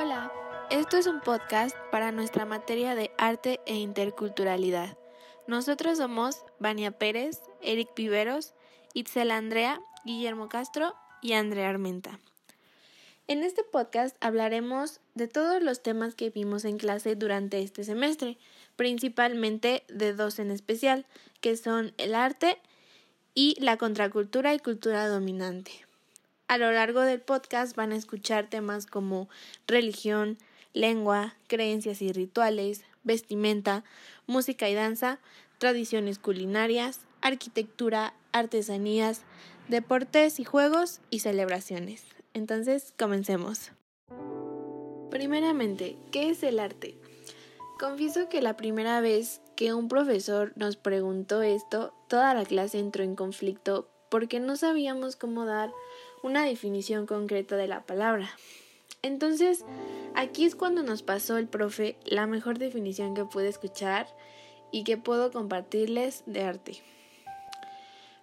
Hola, 0.00 0.32
esto 0.70 0.96
es 0.96 1.08
un 1.08 1.18
podcast 1.18 1.76
para 1.90 2.12
nuestra 2.12 2.44
materia 2.44 2.94
de 2.94 3.10
arte 3.18 3.58
e 3.66 3.74
interculturalidad. 3.74 4.96
Nosotros 5.48 5.98
somos 5.98 6.44
Vania 6.60 6.92
Pérez, 6.92 7.40
Eric 7.62 7.88
Viveros, 7.96 8.54
Itzel 8.94 9.32
Andrea, 9.32 9.80
Guillermo 10.04 10.48
Castro 10.48 10.94
y 11.20 11.32
Andrea 11.32 11.68
Armenta. 11.68 12.20
En 13.26 13.42
este 13.42 13.64
podcast 13.64 14.16
hablaremos 14.20 15.00
de 15.16 15.26
todos 15.26 15.60
los 15.60 15.82
temas 15.82 16.14
que 16.14 16.30
vimos 16.30 16.64
en 16.64 16.78
clase 16.78 17.16
durante 17.16 17.60
este 17.60 17.82
semestre, 17.82 18.38
principalmente 18.76 19.82
de 19.88 20.12
dos 20.12 20.38
en 20.38 20.52
especial, 20.52 21.06
que 21.40 21.56
son 21.56 21.92
el 21.98 22.14
arte 22.14 22.60
y 23.34 23.56
la 23.58 23.76
contracultura 23.76 24.54
y 24.54 24.60
cultura 24.60 25.08
dominante. 25.08 25.87
A 26.48 26.56
lo 26.56 26.72
largo 26.72 27.02
del 27.02 27.20
podcast 27.20 27.76
van 27.76 27.92
a 27.92 27.96
escuchar 27.96 28.48
temas 28.48 28.86
como 28.86 29.28
religión, 29.66 30.38
lengua, 30.72 31.34
creencias 31.46 32.00
y 32.00 32.10
rituales, 32.10 32.84
vestimenta, 33.04 33.84
música 34.26 34.66
y 34.70 34.74
danza, 34.74 35.20
tradiciones 35.58 36.18
culinarias, 36.18 37.00
arquitectura, 37.20 38.14
artesanías, 38.32 39.24
deportes 39.68 40.40
y 40.40 40.44
juegos 40.44 41.02
y 41.10 41.18
celebraciones. 41.18 42.04
Entonces, 42.32 42.94
comencemos. 42.98 43.72
Primeramente, 45.10 45.98
¿qué 46.12 46.30
es 46.30 46.42
el 46.42 46.60
arte? 46.60 46.94
Confieso 47.78 48.30
que 48.30 48.40
la 48.40 48.56
primera 48.56 49.02
vez 49.02 49.42
que 49.54 49.74
un 49.74 49.88
profesor 49.88 50.54
nos 50.56 50.76
preguntó 50.76 51.42
esto, 51.42 51.92
toda 52.08 52.32
la 52.32 52.46
clase 52.46 52.78
entró 52.78 53.04
en 53.04 53.16
conflicto 53.16 53.86
porque 54.08 54.40
no 54.40 54.56
sabíamos 54.56 55.16
cómo 55.16 55.44
dar 55.44 55.70
una 56.22 56.44
definición 56.44 57.06
concreta 57.06 57.56
de 57.56 57.68
la 57.68 57.82
palabra. 57.82 58.30
Entonces, 59.02 59.64
aquí 60.14 60.44
es 60.44 60.54
cuando 60.54 60.82
nos 60.82 61.02
pasó 61.02 61.36
el 61.36 61.46
profe 61.48 61.96
la 62.04 62.26
mejor 62.26 62.58
definición 62.58 63.14
que 63.14 63.24
pude 63.24 63.48
escuchar 63.48 64.08
y 64.72 64.84
que 64.84 64.96
puedo 64.96 65.30
compartirles 65.30 66.24
de 66.26 66.42
arte. 66.42 66.82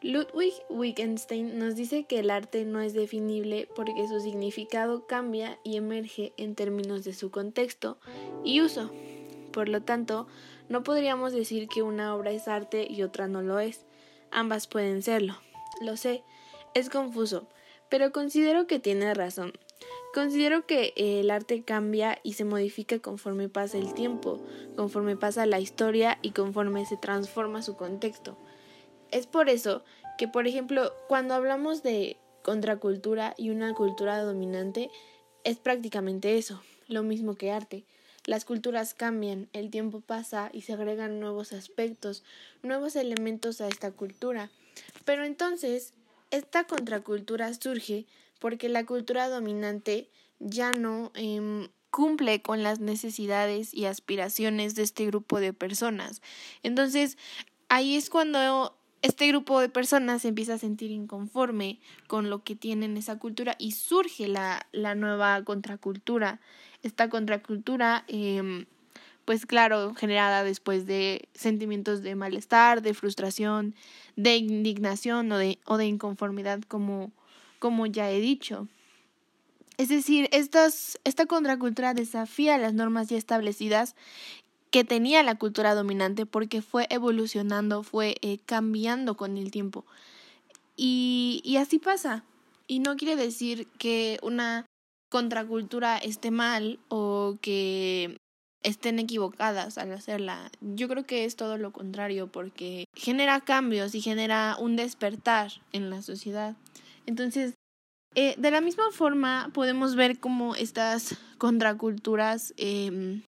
Ludwig 0.02 0.54
Wittgenstein 0.70 1.58
nos 1.58 1.76
dice 1.76 2.04
que 2.04 2.20
el 2.20 2.30
arte 2.30 2.64
no 2.66 2.80
es 2.80 2.94
definible 2.94 3.68
porque 3.76 4.08
su 4.08 4.20
significado 4.20 5.08
cambia 5.08 5.58
y 5.64 5.78
emerge 5.78 6.34
en 6.38 6.54
términos 6.54 7.04
de 7.04 7.14
su 7.14 7.32
contexto 7.32 7.98
y 8.44 8.62
uso. 8.62 8.92
Por 9.52 9.68
lo 9.68 9.82
tanto, 9.82 10.28
no 10.70 10.84
podríamos 10.84 11.34
decir 11.34 11.68
que 11.68 11.82
una 11.82 12.14
obra 12.14 12.32
es 12.32 12.48
arte 12.48 12.86
y 12.88 13.02
otra 13.02 13.28
no 13.28 13.42
lo 13.42 13.60
es. 13.60 13.86
Ambas 14.30 14.68
pueden 14.68 15.02
serlo. 15.02 15.38
Lo 15.82 15.98
sé, 15.98 16.24
es 16.76 16.90
confuso, 16.90 17.48
pero 17.96 18.12
considero 18.12 18.68
que 18.68 18.78
tiene 18.78 19.14
razón. 19.14 19.54
Considero 20.14 20.68
que 20.68 20.92
el 20.98 21.32
arte 21.32 21.64
cambia 21.64 22.20
y 22.24 22.34
se 22.34 22.44
modifica 22.44 23.00
conforme 23.00 23.48
pasa 23.48 23.78
el 23.78 23.94
tiempo, 23.94 24.46
conforme 24.76 25.16
pasa 25.16 25.46
la 25.46 25.62
historia 25.62 26.20
y 26.22 26.32
conforme 26.32 26.86
se 26.86 26.98
transforma 26.98 27.62
su 27.62 27.78
contexto. 27.78 28.38
Es 29.12 29.28
por 29.28 29.48
eso 29.48 29.86
que, 30.18 30.28
por 30.28 30.46
ejemplo, 30.46 30.92
cuando 31.08 31.36
hablamos 31.36 31.84
de 31.84 32.18
contracultura 32.44 33.34
y 33.38 33.50
una 33.50 33.74
cultura 33.74 34.22
dominante, 34.22 34.90
es 35.46 35.56
prácticamente 35.56 36.38
eso, 36.38 36.62
lo 36.90 37.02
mismo 37.02 37.36
que 37.36 37.54
arte. 37.54 37.86
Las 38.26 38.44
culturas 38.44 38.94
cambian, 38.94 39.48
el 39.54 39.70
tiempo 39.70 40.02
pasa 40.02 40.50
y 40.52 40.64
se 40.64 40.74
agregan 40.74 41.22
nuevos 41.22 41.54
aspectos, 41.54 42.26
nuevos 42.62 42.98
elementos 42.98 43.62
a 43.62 43.70
esta 43.70 43.92
cultura. 43.92 44.52
Pero 45.06 45.24
entonces, 45.24 45.94
esta 46.32 46.66
contracultura 46.66 47.54
surge 47.54 48.06
porque 48.40 48.70
la 48.70 48.86
cultura 48.86 49.30
dominante 49.30 50.10
ya 50.40 50.72
no 50.72 51.12
eh, 51.16 51.70
cumple 51.90 52.42
con 52.42 52.62
las 52.62 52.80
necesidades 52.80 53.74
y 53.74 53.86
aspiraciones 53.86 54.76
de 54.76 54.84
este 54.84 55.06
grupo 55.06 55.40
de 55.40 55.54
personas. 55.54 56.22
Entonces, 56.62 57.18
ahí 57.70 57.96
es 57.96 58.10
cuando 58.10 58.78
este 59.02 59.28
grupo 59.28 59.60
de 59.62 59.70
personas 59.70 60.24
se 60.24 60.30
empieza 60.30 60.56
a 60.56 60.58
sentir 60.58 60.92
inconforme 60.92 61.80
con 62.08 62.30
lo 62.30 62.44
que 62.44 62.56
tienen 62.56 62.98
esa 62.98 63.18
cultura 63.18 63.56
y 63.60 63.72
surge 63.72 64.28
la, 64.28 64.68
la 64.72 64.96
nueva 64.96 65.44
contracultura. 65.44 66.42
Esta 66.84 67.10
contracultura, 67.10 68.04
eh, 68.08 68.66
pues 69.26 69.48
claro, 69.48 69.96
generada 69.96 70.44
después 70.44 70.86
de 70.86 71.28
sentimientos 71.34 72.04
de 72.04 72.16
malestar, 72.16 72.82
de 72.84 72.94
frustración, 72.94 73.76
de 74.16 74.38
indignación 74.38 75.32
o 75.32 75.38
de, 75.38 75.58
o 75.66 75.78
de 75.78 75.88
inconformidad, 75.88 76.62
como, 76.68 77.12
como 77.60 77.88
ya 77.88 78.12
he 78.12 78.20
dicho. 78.20 78.68
Es 79.78 79.90
decir, 79.90 80.30
estas, 80.32 81.00
esta 81.04 81.26
contracultura 81.26 81.94
desafía 81.94 82.58
las 82.58 82.74
normas 82.74 83.10
ya 83.10 83.18
establecidas 83.18 83.96
que 84.70 84.84
tenía 84.84 85.24
la 85.24 85.36
cultura 85.36 85.74
dominante 85.74 86.26
porque 86.26 86.62
fue 86.62 86.88
evolucionando, 86.90 87.84
fue 87.84 88.16
eh, 88.22 88.38
cambiando 88.46 89.18
con 89.18 89.38
el 89.38 89.52
tiempo. 89.52 89.86
Y, 90.78 91.42
y 91.44 91.58
así 91.58 91.80
pasa. 91.80 92.24
Y 92.68 92.80
no 92.80 92.96
quiere 92.96 93.16
decir 93.16 93.68
que 93.78 94.20
una 94.22 94.66
contracultura 95.10 95.98
esté 95.98 96.32
mal 96.32 96.80
o 96.90 97.38
que 97.42 98.18
estén 98.66 99.00
equivocadas 99.00 99.78
al 99.78 99.94
hacerla. 99.94 100.52
Yo 100.60 100.88
creo 100.88 101.06
que 101.06 101.26
es 101.26 101.36
todo 101.36 101.58
lo 101.58 101.72
contrario 101.72 102.28
porque 102.28 102.86
genera 102.96 103.40
cambios 103.40 103.96
y 103.96 104.02
genera 104.02 104.58
un 104.60 104.76
despertar 104.76 105.52
en 105.72 105.90
la 105.90 106.02
sociedad. 106.02 106.56
Entonces, 107.06 107.54
eh, 108.16 108.36
de 108.38 108.52
la 108.52 108.62
misma 108.62 108.92
forma 108.92 109.52
podemos 109.54 109.96
ver 109.96 110.20
cómo 110.20 110.56
estas 110.56 111.18
contraculturas 111.38 112.54
eh, 112.58 113.22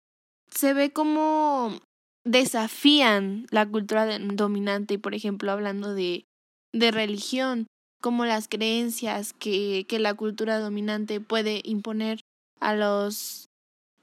se 0.49 0.73
ve 0.73 0.91
como 0.91 1.79
desafían 2.25 3.45
la 3.51 3.65
cultura 3.65 4.19
dominante 4.19 4.95
y 4.95 4.97
por 4.97 5.13
ejemplo 5.13 5.51
hablando 5.51 5.93
de, 5.93 6.25
de 6.73 6.91
religión 6.91 7.67
como 8.01 8.25
las 8.25 8.47
creencias 8.47 9.33
que, 9.33 9.85
que 9.87 9.99
la 9.99 10.13
cultura 10.13 10.59
dominante 10.59 11.19
puede 11.21 11.61
imponer 11.63 12.21
a 12.59 12.75
los 12.75 13.47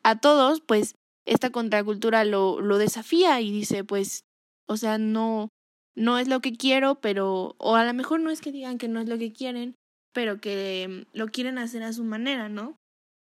a 0.02 0.18
todos 0.18 0.60
pues 0.60 0.94
esta 1.26 1.50
contracultura 1.50 2.24
lo, 2.24 2.60
lo 2.60 2.78
desafía 2.78 3.40
y 3.40 3.50
dice 3.50 3.84
pues 3.84 4.24
o 4.66 4.76
sea 4.76 4.98
no 4.98 5.48
no 5.96 6.18
es 6.18 6.28
lo 6.28 6.40
que 6.40 6.56
quiero 6.56 6.96
pero 6.96 7.54
o 7.58 7.76
a 7.76 7.84
lo 7.84 7.94
mejor 7.94 8.20
no 8.20 8.30
es 8.30 8.40
que 8.40 8.52
digan 8.52 8.78
que 8.78 8.88
no 8.88 9.00
es 9.00 9.08
lo 9.08 9.18
que 9.18 9.32
quieren 9.32 9.74
pero 10.12 10.40
que 10.40 11.06
lo 11.12 11.28
quieren 11.28 11.58
hacer 11.58 11.82
a 11.82 11.92
su 11.92 12.04
manera 12.04 12.48
no 12.48 12.76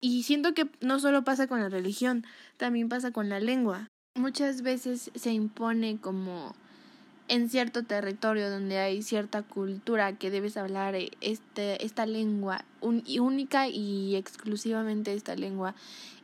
y 0.00 0.22
siento 0.22 0.54
que 0.54 0.68
no 0.80 1.00
solo 1.00 1.24
pasa 1.24 1.48
con 1.48 1.60
la 1.60 1.68
religión, 1.68 2.24
también 2.56 2.88
pasa 2.88 3.10
con 3.10 3.28
la 3.28 3.40
lengua. 3.40 3.88
Muchas 4.14 4.62
veces 4.62 5.10
se 5.14 5.32
impone 5.32 5.98
como 6.00 6.54
en 7.26 7.48
cierto 7.48 7.84
territorio 7.84 8.48
donde 8.48 8.78
hay 8.78 9.02
cierta 9.02 9.42
cultura 9.42 10.16
que 10.16 10.30
debes 10.30 10.56
hablar 10.56 10.94
eh, 10.94 11.10
este, 11.20 11.84
esta 11.84 12.06
lengua 12.06 12.64
única 12.80 13.68
y 13.68 14.16
exclusivamente 14.16 15.12
esta 15.12 15.34
lengua. 15.34 15.74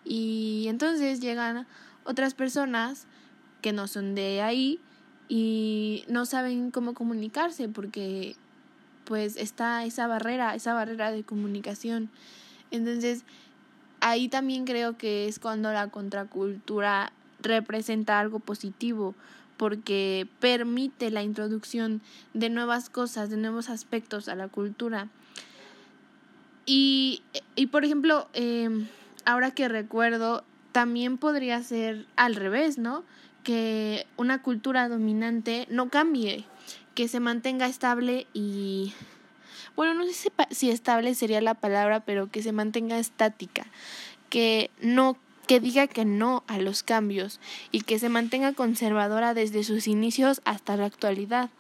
Y 0.04 0.66
entonces 0.69 1.20
llegan 1.20 1.66
otras 2.04 2.34
personas 2.34 3.06
que 3.62 3.72
no 3.72 3.88
son 3.88 4.15
de 4.15 4.42
ahí 4.42 4.81
y 5.28 6.04
no 6.09 6.26
saben 6.26 6.70
cómo 6.70 6.94
comunicarse 6.94 7.69
porque 7.69 8.37
pues 9.04 9.37
está 9.37 9.84
esa 9.84 10.06
barrera, 10.06 10.54
esa 10.54 10.75
barrera 10.75 11.10
de 11.10 11.25
comunicación. 11.25 12.10
Entonces, 12.70 13.25
ahí 14.00 14.28
también 14.28 14.65
creo 14.65 14.97
que 14.97 15.28
es 15.28 15.38
cuando 15.38 15.72
la 15.72 15.88
contracultura 15.88 17.12
representa 17.41 18.21
algo 18.21 18.41
positivo 18.41 19.15
porque 19.56 20.26
permite 20.41 21.10
la 21.10 21.22
introducción 21.22 22.03
de 22.32 22.50
nuevas 22.50 22.91
cosas, 22.91 23.31
de 23.31 23.36
nuevos 23.36 23.71
aspectos 23.71 24.28
a 24.28 24.34
la 24.34 24.48
cultura. 24.48 25.09
Y, 26.66 27.22
y 27.56 27.66
por 27.69 27.84
ejemplo, 27.84 28.28
eh, 28.33 28.86
ahora 29.24 29.50
que 29.53 29.68
recuerdo, 29.68 30.44
también 30.72 31.18
podría 31.18 31.62
ser 31.62 32.06
al 32.16 32.34
revés, 32.34 32.78
¿no? 32.78 33.04
Que 33.42 34.06
una 34.16 34.42
cultura 34.42 34.88
dominante 34.88 35.66
no 35.71 35.88
cambie, 35.88 36.44
que 36.94 37.09
se 37.09 37.21
mantenga 37.21 37.66
estable 37.66 38.26
y 38.32 38.92
bueno, 39.76 39.94
no 39.94 40.04
sé 40.06 40.30
si 40.50 40.71
estable 40.71 41.15
sería 41.15 41.41
la 41.41 41.54
palabra, 41.54 42.00
pero 42.00 42.30
que 42.30 42.42
se 42.42 42.53
mantenga 42.53 42.98
estática, 42.98 43.66
que 44.30 44.71
no 44.80 45.16
que 45.47 45.60
diga 45.60 45.86
que 45.86 46.04
no 46.04 46.42
a 46.47 46.59
los 46.59 46.82
cambios 46.82 47.38
y 47.70 47.82
que 47.82 47.98
se 47.98 48.09
mantenga 48.09 48.54
conservadora 48.54 49.34
desde 49.34 49.62
sus 49.62 49.86
inicios 49.86 50.41
hasta 50.44 50.77
la 50.77 50.86
actualidad. 50.86 51.50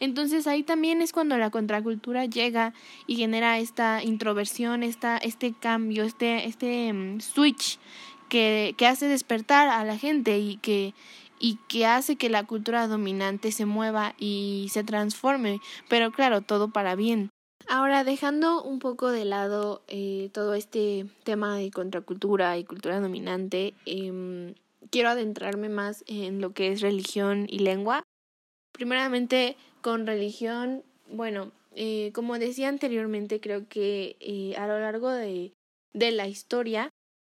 Entonces 0.00 0.46
ahí 0.46 0.62
también 0.62 1.02
es 1.02 1.12
cuando 1.12 1.36
la 1.38 1.50
contracultura 1.50 2.24
llega 2.24 2.74
y 3.06 3.16
genera 3.16 3.58
esta 3.58 4.02
introversión, 4.02 4.82
esta, 4.82 5.18
este 5.18 5.52
cambio, 5.52 6.04
este, 6.04 6.46
este 6.46 6.92
mm, 6.92 7.20
switch 7.20 7.78
que, 8.28 8.74
que 8.76 8.86
hace 8.86 9.08
despertar 9.08 9.68
a 9.68 9.84
la 9.84 9.96
gente 9.96 10.38
y 10.38 10.56
que, 10.58 10.94
y 11.40 11.58
que 11.68 11.86
hace 11.86 12.16
que 12.16 12.28
la 12.28 12.44
cultura 12.44 12.86
dominante 12.86 13.52
se 13.52 13.66
mueva 13.66 14.14
y 14.18 14.68
se 14.70 14.84
transforme, 14.84 15.60
pero 15.88 16.12
claro, 16.12 16.40
todo 16.42 16.68
para 16.68 16.94
bien. 16.94 17.30
Ahora, 17.70 18.02
dejando 18.02 18.62
un 18.62 18.78
poco 18.78 19.10
de 19.10 19.26
lado 19.26 19.82
eh, 19.88 20.30
todo 20.32 20.54
este 20.54 21.04
tema 21.24 21.56
de 21.58 21.70
contracultura 21.70 22.56
y 22.56 22.64
cultura 22.64 22.98
dominante, 22.98 23.74
em, 23.84 24.54
quiero 24.90 25.10
adentrarme 25.10 25.68
más 25.68 26.02
en 26.06 26.40
lo 26.40 26.54
que 26.54 26.72
es 26.72 26.80
religión 26.80 27.46
y 27.46 27.58
lengua. 27.58 28.04
Primeramente, 28.78 29.56
con 29.80 30.06
religión, 30.06 30.84
bueno, 31.10 31.50
eh, 31.74 32.12
como 32.14 32.38
decía 32.38 32.68
anteriormente, 32.68 33.40
creo 33.40 33.68
que 33.68 34.14
eh, 34.20 34.54
a 34.56 34.68
lo 34.68 34.78
largo 34.78 35.10
de, 35.10 35.52
de 35.94 36.12
la 36.12 36.28
historia 36.28 36.88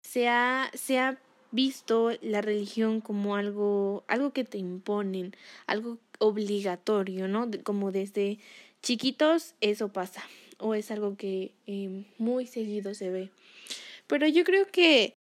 se 0.02 0.28
ha, 0.28 0.70
se 0.74 0.98
ha 0.98 1.18
visto 1.50 2.10
la 2.20 2.42
religión 2.42 3.00
como 3.00 3.36
algo, 3.36 4.04
algo 4.06 4.34
que 4.34 4.44
te 4.44 4.58
imponen, 4.58 5.34
algo 5.66 5.96
obligatorio, 6.18 7.26
¿no? 7.26 7.48
Como 7.64 7.90
desde 7.90 8.38
chiquitos 8.82 9.54
eso 9.62 9.88
pasa 9.88 10.22
o 10.58 10.74
es 10.74 10.90
algo 10.90 11.16
que 11.16 11.54
eh, 11.66 12.04
muy 12.18 12.46
seguido 12.46 12.92
se 12.92 13.08
ve. 13.08 13.30
Pero 14.06 14.26
yo 14.28 14.44
creo 14.44 14.66
que 14.66 15.14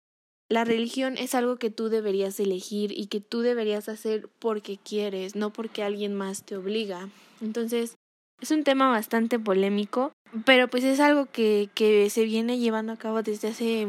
la 0.48 0.64
religión 0.64 1.16
es 1.18 1.34
algo 1.34 1.56
que 1.56 1.70
tú 1.70 1.88
deberías 1.88 2.38
elegir 2.38 2.92
y 2.96 3.06
que 3.06 3.20
tú 3.20 3.40
deberías 3.40 3.88
hacer 3.88 4.28
porque 4.38 4.78
quieres, 4.78 5.34
no 5.34 5.52
porque 5.52 5.82
alguien 5.82 6.14
más 6.14 6.44
te 6.44 6.56
obliga. 6.56 7.08
Entonces, 7.40 7.96
es 8.40 8.50
un 8.50 8.64
tema 8.64 8.88
bastante 8.88 9.38
polémico, 9.38 10.12
pero 10.44 10.68
pues 10.68 10.84
es 10.84 11.00
algo 11.00 11.26
que, 11.26 11.68
que 11.74 12.10
se 12.10 12.24
viene 12.24 12.58
llevando 12.58 12.92
a 12.92 12.98
cabo 12.98 13.22
desde 13.22 13.48
hace 13.48 13.88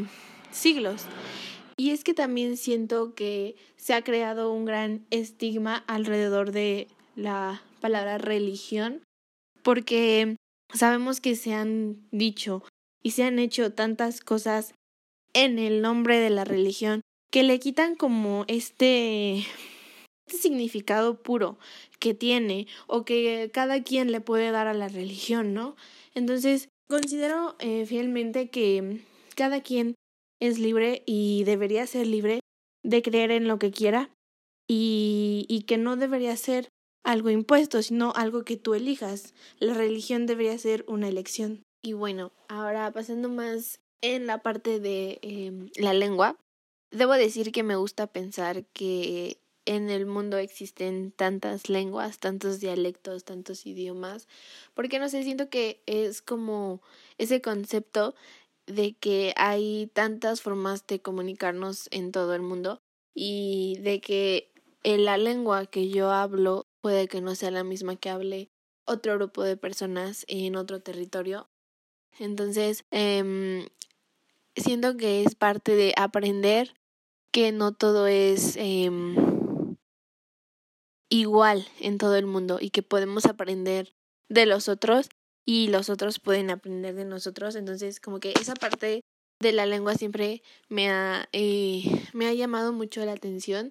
siglos. 0.51 1.05
Y 1.77 1.91
es 1.91 2.03
que 2.03 2.15
también 2.15 2.57
siento 2.57 3.13
que 3.13 3.55
se 3.75 3.93
ha 3.93 4.03
creado 4.03 4.51
un 4.51 4.65
gran 4.65 5.05
estigma 5.11 5.83
alrededor 5.85 6.51
de 6.51 6.87
la 7.15 7.61
palabra 7.81 8.17
religión, 8.17 9.03
porque 9.61 10.37
sabemos 10.73 11.21
que 11.21 11.35
se 11.35 11.53
han 11.53 11.97
dicho 12.11 12.63
y 13.03 13.11
se 13.11 13.23
han 13.23 13.37
hecho 13.37 13.73
tantas 13.73 14.21
cosas 14.21 14.73
en 15.37 15.59
el 15.59 15.83
nombre 15.83 16.17
de 16.17 16.31
la 16.31 16.45
religión 16.45 17.01
que 17.31 17.43
le 17.43 17.59
quitan 17.59 17.95
como 17.95 18.43
este, 18.47 19.45
este 20.25 20.41
significado 20.41 21.21
puro 21.21 21.59
que 21.99 22.15
tiene 22.15 22.65
o 22.87 23.05
que 23.05 23.51
cada 23.53 23.83
quien 23.83 24.11
le 24.11 24.19
puede 24.19 24.49
dar 24.49 24.65
a 24.65 24.73
la 24.73 24.87
religión, 24.87 25.53
¿no? 25.53 25.75
Entonces, 26.15 26.69
considero 26.89 27.55
eh, 27.59 27.85
fielmente 27.85 28.49
que 28.49 29.01
cada 29.35 29.61
quien 29.61 29.93
es 30.39 30.57
libre 30.57 31.03
y 31.05 31.43
debería 31.43 31.85
ser 31.85 32.07
libre 32.07 32.39
de 32.83 33.03
creer 33.03 33.29
en 33.29 33.47
lo 33.47 33.59
que 33.59 33.69
quiera 33.69 34.09
y, 34.67 35.45
y 35.47 35.63
que 35.63 35.77
no 35.77 35.97
debería 35.97 36.35
ser 36.35 36.69
algo 37.03 37.29
impuesto, 37.29 37.83
sino 37.83 38.11
algo 38.15 38.43
que 38.43 38.57
tú 38.57 38.73
elijas. 38.73 39.35
La 39.59 39.75
religión 39.75 40.25
debería 40.25 40.57
ser 40.57 40.83
una 40.87 41.07
elección. 41.07 41.61
Y 41.83 41.93
bueno, 41.93 42.31
ahora 42.49 42.91
pasando 42.91 43.29
más 43.29 43.79
en 44.01 44.27
la 44.27 44.41
parte 44.41 44.79
de 44.79 45.19
em, 45.21 45.69
la 45.77 45.93
lengua, 45.93 46.37
debo 46.91 47.13
decir 47.13 47.51
que 47.51 47.63
me 47.63 47.75
gusta 47.75 48.07
pensar 48.07 48.65
que 48.67 49.39
en 49.65 49.89
el 49.89 50.05
mundo 50.05 50.37
existen 50.37 51.11
tantas 51.11 51.69
lenguas, 51.69 52.19
tantos 52.19 52.59
dialectos, 52.61 53.25
tantos 53.25 53.65
idiomas, 53.65 54.27
porque 54.73 54.97
no 54.99 55.09
sé, 55.09 55.23
siento 55.23 55.49
que 55.49 55.83
es 55.85 56.21
como 56.21 56.81
ese 57.17 57.41
concepto 57.41 58.15
de 58.65 58.95
que 58.95 59.33
hay 59.37 59.89
tantas 59.93 60.41
formas 60.41 60.87
de 60.87 61.01
comunicarnos 61.01 61.87
en 61.91 62.11
todo 62.11 62.33
el 62.33 62.41
mundo 62.41 62.79
y 63.13 63.77
de 63.81 63.99
que 63.99 64.51
en 64.83 65.05
la 65.05 65.17
lengua 65.17 65.65
que 65.65 65.89
yo 65.89 66.11
hablo 66.11 66.63
puede 66.81 67.07
que 67.07 67.21
no 67.21 67.35
sea 67.35 67.51
la 67.51 67.63
misma 67.63 67.97
que 67.97 68.09
hable 68.09 68.49
otro 68.85 69.15
grupo 69.15 69.43
de 69.43 69.57
personas 69.57 70.23
en 70.29 70.55
otro 70.55 70.81
territorio. 70.81 71.49
Entonces, 72.19 72.85
eh, 72.91 73.67
siento 74.55 74.97
que 74.97 75.23
es 75.23 75.35
parte 75.35 75.75
de 75.75 75.93
aprender 75.97 76.73
que 77.31 77.51
no 77.51 77.73
todo 77.73 78.07
es 78.07 78.55
eh, 78.57 78.89
igual 81.09 81.67
en 81.79 81.97
todo 81.97 82.15
el 82.15 82.25
mundo 82.25 82.57
y 82.59 82.69
que 82.69 82.83
podemos 82.83 83.25
aprender 83.25 83.93
de 84.29 84.45
los 84.45 84.67
otros 84.67 85.09
y 85.45 85.67
los 85.69 85.89
otros 85.89 86.19
pueden 86.19 86.49
aprender 86.49 86.95
de 86.95 87.05
nosotros. 87.05 87.55
Entonces, 87.55 87.99
como 87.99 88.19
que 88.19 88.33
esa 88.39 88.53
parte 88.53 89.01
de 89.39 89.51
la 89.51 89.65
lengua 89.65 89.95
siempre 89.95 90.41
me 90.67 90.89
ha, 90.89 91.29
eh, 91.31 91.83
me 92.13 92.27
ha 92.27 92.33
llamado 92.33 92.73
mucho 92.73 93.05
la 93.05 93.13
atención, 93.13 93.69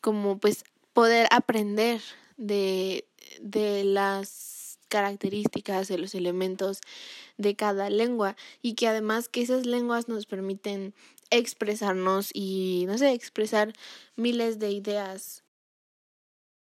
como 0.00 0.38
pues 0.38 0.64
poder 0.92 1.26
aprender 1.30 2.00
de, 2.36 3.08
de 3.40 3.84
las 3.84 4.55
características, 4.88 5.88
de 5.88 5.98
los 5.98 6.14
elementos 6.14 6.80
de 7.36 7.56
cada 7.56 7.90
lengua 7.90 8.36
y 8.62 8.74
que 8.74 8.88
además 8.88 9.28
que 9.28 9.42
esas 9.42 9.66
lenguas 9.66 10.08
nos 10.08 10.26
permiten 10.26 10.94
expresarnos 11.30 12.30
y, 12.32 12.84
no 12.86 12.98
sé, 12.98 13.12
expresar 13.12 13.72
miles 14.16 14.58
de 14.58 14.70
ideas. 14.70 15.44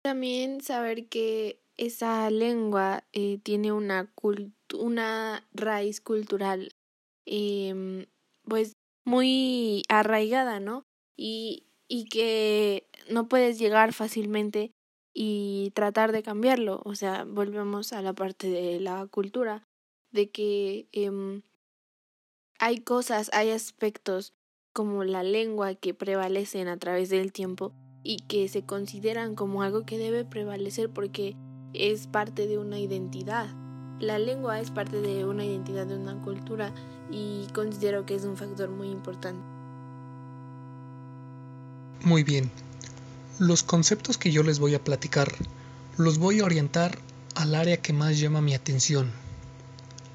También 0.03 0.61
saber 0.61 1.07
que 1.07 1.61
esa 1.77 2.29
lengua 2.29 3.03
eh, 3.13 3.39
tiene 3.43 3.71
una, 3.71 4.11
una 4.77 5.47
raíz 5.53 6.01
cultural 6.01 6.73
eh, 7.25 8.05
pues 8.43 8.73
muy 9.05 9.83
arraigada, 9.89 10.59
¿no? 10.59 10.85
Y, 11.17 11.65
y 11.87 12.05
que 12.05 12.87
no 13.09 13.27
puedes 13.27 13.59
llegar 13.59 13.93
fácilmente 13.93 14.71
y 15.13 15.71
tratar 15.73 16.11
de 16.11 16.23
cambiarlo. 16.23 16.81
O 16.85 16.95
sea, 16.95 17.25
volvemos 17.25 17.93
a 17.93 18.01
la 18.01 18.13
parte 18.13 18.49
de 18.49 18.79
la 18.79 19.05
cultura, 19.07 19.67
de 20.11 20.29
que 20.29 20.87
eh, 20.91 21.41
hay 22.59 22.79
cosas, 22.79 23.29
hay 23.33 23.49
aspectos 23.51 24.33
como 24.73 25.03
la 25.03 25.23
lengua 25.23 25.75
que 25.75 25.93
prevalecen 25.93 26.67
a 26.67 26.77
través 26.77 27.09
del 27.09 27.31
tiempo 27.31 27.73
y 28.03 28.17
que 28.17 28.47
se 28.47 28.65
consideran 28.65 29.35
como 29.35 29.63
algo 29.63 29.85
que 29.85 29.97
debe 29.97 30.25
prevalecer 30.25 30.89
porque 30.89 31.35
es 31.73 32.07
parte 32.07 32.47
de 32.47 32.57
una 32.57 32.79
identidad. 32.79 33.47
La 33.99 34.17
lengua 34.17 34.59
es 34.59 34.71
parte 34.71 35.01
de 35.01 35.25
una 35.25 35.45
identidad 35.45 35.85
de 35.85 35.95
una 35.95 36.19
cultura 36.21 36.73
y 37.11 37.47
considero 37.53 38.05
que 38.05 38.15
es 38.15 38.25
un 38.25 38.37
factor 38.37 38.69
muy 38.69 38.89
importante. 38.89 39.43
Muy 42.03 42.23
bien, 42.23 42.49
los 43.41 43.63
conceptos 43.63 44.19
que 44.19 44.31
yo 44.31 44.43
les 44.43 44.59
voy 44.59 44.75
a 44.75 44.83
platicar 44.83 45.33
los 45.97 46.19
voy 46.19 46.39
a 46.41 46.45
orientar 46.45 46.99
al 47.33 47.55
área 47.55 47.81
que 47.81 47.91
más 47.91 48.19
llama 48.19 48.39
mi 48.39 48.53
atención. 48.53 49.11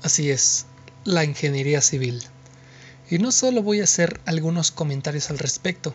Así 0.04 0.30
es, 0.30 0.66
la 1.02 1.24
ingeniería 1.24 1.80
civil. 1.80 2.22
Y 3.10 3.18
no 3.18 3.32
solo 3.32 3.64
voy 3.64 3.80
a 3.80 3.84
hacer 3.84 4.20
algunos 4.26 4.70
comentarios 4.70 5.28
al 5.30 5.40
respecto, 5.40 5.92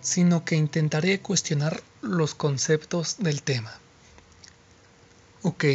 sino 0.00 0.44
que 0.44 0.56
intentaré 0.56 1.20
cuestionar 1.20 1.84
los 2.02 2.34
conceptos 2.34 3.18
del 3.18 3.44
tema. 3.44 3.72
Ok, 5.42 5.66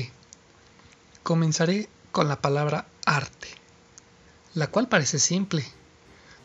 comenzaré 1.24 1.88
con 2.12 2.28
la 2.28 2.42
palabra 2.42 2.86
arte, 3.06 3.48
la 4.56 4.68
cual 4.68 4.90
parece 4.90 5.20
simple, 5.20 5.64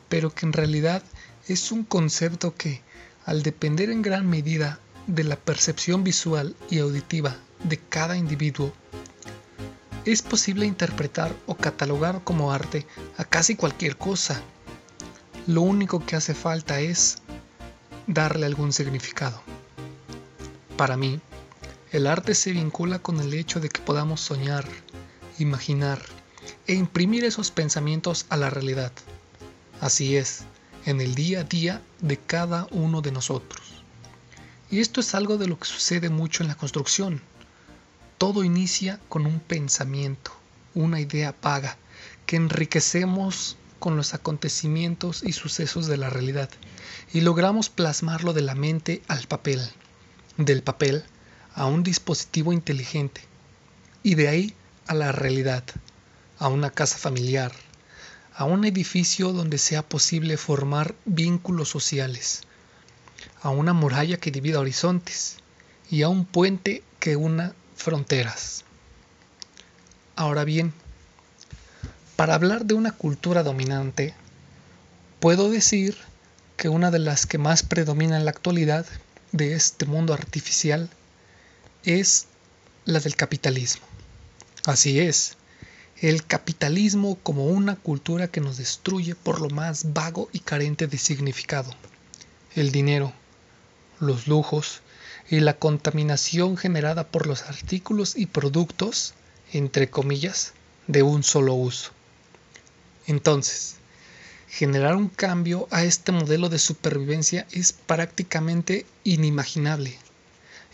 pero 0.09 0.32
que 0.32 0.47
en 0.47 0.52
realidad 0.52 1.02
es 1.49 1.73
un 1.73 1.82
concepto 1.82 2.54
que 2.54 2.87
al 3.26 3.42
depender 3.42 3.90
en 3.90 4.02
gran 4.02 4.26
medida 4.26 4.78
de 5.09 5.25
la 5.25 5.37
percepción 5.37 6.04
visual 6.04 6.56
y 6.71 6.78
auditiva 6.78 7.37
de 7.64 7.78
cada 7.78 8.16
individuo, 8.16 8.73
es 10.04 10.23
posible 10.23 10.66
interpretar 10.66 11.35
o 11.47 11.56
catalogar 11.56 12.23
como 12.23 12.52
arte 12.52 12.87
a 13.18 13.25
casi 13.25 13.56
cualquier 13.56 13.97
cosa. 13.97 14.40
Lo 15.49 15.62
único 15.62 16.06
que 16.06 16.14
hace 16.14 16.35
falta 16.35 16.78
es 16.80 17.18
darle 18.06 18.47
algún 18.47 18.73
significado. 18.73 19.42
Para 20.76 20.97
mí, 20.97 21.21
el 21.90 22.06
arte 22.06 22.35
se 22.35 22.52
vincula 22.52 23.00
con 23.00 23.21
el 23.21 23.35
hecho 23.35 23.59
de 23.59 23.68
que 23.68 23.80
podamos 23.80 24.21
soñar, 24.21 24.64
imaginar 25.40 26.00
e 26.68 26.75
imprimir 26.75 27.25
esos 27.25 27.50
pensamientos 27.50 28.26
a 28.28 28.37
la 28.37 28.50
realidad. 28.50 28.92
Así 29.80 30.16
es, 30.16 30.45
en 30.87 31.00
el 31.00 31.14
día 31.16 31.40
a 31.40 31.45
día 31.45 31.83
de 32.00 32.16
cada 32.16 32.69
uno 32.71 33.02
de 33.02 33.11
nosotros. 33.12 33.83
Y 34.71 34.81
esto 34.81 35.00
es 35.00 35.14
algo 35.14 35.37
de 35.37 35.49
lo 35.49 35.59
que 35.59 35.66
sucede 35.66 36.09
mucho 36.11 36.43
en 36.43 36.49
la 36.49 36.55
construcción. 36.55 37.21
Todo 38.19 38.45
inicia 38.45 39.00
con 39.09 39.26
un 39.26 39.40
pensamiento, 39.40 40.33
una 40.75 41.00
idea 41.00 41.35
vaga, 41.43 41.76
que 42.25 42.37
enriquecemos 42.37 43.57
con 43.81 43.97
los 43.97 44.14
acontecimientos 44.14 45.23
y 45.25 45.33
sucesos 45.33 45.87
de 45.87 45.97
la 45.97 46.09
realidad, 46.09 46.50
y 47.12 47.21
logramos 47.21 47.69
plasmarlo 47.69 48.33
de 48.33 48.43
la 48.43 48.55
mente 48.55 49.02
al 49.09 49.26
papel, 49.26 49.61
del 50.37 50.62
papel 50.62 51.05
a 51.55 51.66
un 51.66 51.83
dispositivo 51.83 52.52
inteligente, 52.52 53.23
y 54.02 54.14
de 54.14 54.28
ahí 54.28 54.55
a 54.87 54.95
la 54.95 55.11
realidad, 55.12 55.64
a 56.38 56.49
una 56.49 56.71
casa 56.71 56.97
familiar, 56.97 57.52
a 58.37 58.45
un 58.45 58.66
edificio 58.66 59.33
donde 59.33 59.57
sea 59.57 59.83
posible 59.83 60.37
formar 60.37 60.95
vínculos 61.07 61.71
sociales, 61.71 62.43
a 63.40 63.49
una 63.49 63.73
muralla 63.73 64.19
que 64.19 64.31
divida 64.31 64.61
horizontes 64.61 65.38
y 65.90 66.02
a 66.02 66.11
un 66.11 66.26
puente 66.26 66.83
que 67.00 67.16
una 67.16 67.55
fronteras. 67.76 68.64
Ahora 70.16 70.45
bien, 70.45 70.75
para 72.16 72.35
hablar 72.35 72.66
de 72.66 72.75
una 72.75 72.93
cultura 72.93 73.43
dominante, 73.43 74.14
puedo 75.19 75.50
decir 75.50 75.97
que 76.59 76.69
una 76.69 76.90
de 76.90 76.99
las 76.99 77.25
que 77.25 77.38
más 77.38 77.62
predomina 77.62 78.19
en 78.19 78.26
la 78.26 78.33
actualidad 78.33 78.85
de 79.33 79.55
este 79.55 79.87
mundo 79.87 80.12
artificial 80.12 80.90
es 81.85 82.26
la 82.85 83.00
del 83.00 83.16
capitalismo. 83.16 83.87
Así 84.66 85.00
es, 85.00 85.37
el 86.00 86.26
capitalismo 86.26 87.18
como 87.22 87.46
una 87.46 87.76
cultura 87.76 88.28
que 88.28 88.42
nos 88.42 88.58
destruye 88.58 89.14
por 89.14 89.40
lo 89.40 89.48
más 89.48 89.94
vago 89.94 90.28
y 90.32 90.40
carente 90.40 90.86
de 90.86 90.98
significado. 90.98 91.70
El 92.54 92.70
dinero, 92.70 93.12
los 93.98 94.26
lujos 94.26 94.82
y 95.30 95.40
la 95.40 95.54
contaminación 95.54 96.56
generada 96.56 97.08
por 97.08 97.26
los 97.26 97.42
artículos 97.42 98.14
y 98.16 98.26
productos, 98.26 99.14
entre 99.52 99.88
comillas, 99.88 100.52
de 100.86 101.02
un 101.02 101.22
solo 101.22 101.54
uso. 101.54 101.92
Entonces, 103.06 103.76
generar 104.48 104.96
un 104.96 105.08
cambio 105.08 105.66
a 105.70 105.84
este 105.84 106.12
modelo 106.12 106.48
de 106.48 106.58
supervivencia 106.58 107.46
es 107.52 107.72
prácticamente 107.72 108.84
inimaginable 109.04 109.98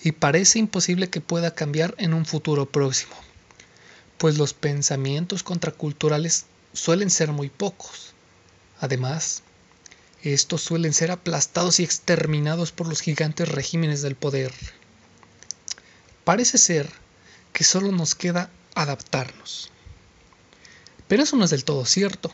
y 0.03 0.13
parece 0.13 0.59
imposible 0.59 1.11
que 1.11 1.21
pueda 1.21 1.55
cambiar 1.55 1.95
en 1.99 2.13
un 2.13 2.27
futuro 2.27 2.67
próximo, 2.67 3.15
pues 4.19 4.39
los 4.39 4.55
pensamientos 4.55 5.43
contraculturales 5.43 6.47
suelen 6.73 7.11
ser 7.11 7.33
muy 7.33 7.51
pocos. 7.51 8.15
Además, 8.81 9.43
estos 10.23 10.63
suelen 10.63 10.93
ser 10.93 11.11
aplastados 11.11 11.81
y 11.81 11.85
exterminados 11.85 12.73
por 12.73 12.89
los 12.89 13.01
gigantes 13.01 13.49
regímenes 13.49 14.03
del 14.03 14.15
poder. 14.15 14.53
Parece 16.25 16.59
ser 16.59 16.89
que 17.53 17.65
solo 17.65 17.91
nos 17.91 18.15
queda 18.15 18.51
adaptarnos. 18.75 19.71
Pero 21.09 21.25
eso 21.25 21.37
no 21.37 21.45
es 21.45 21.51
del 21.51 21.65
todo 21.65 21.85
cierto. 21.85 22.33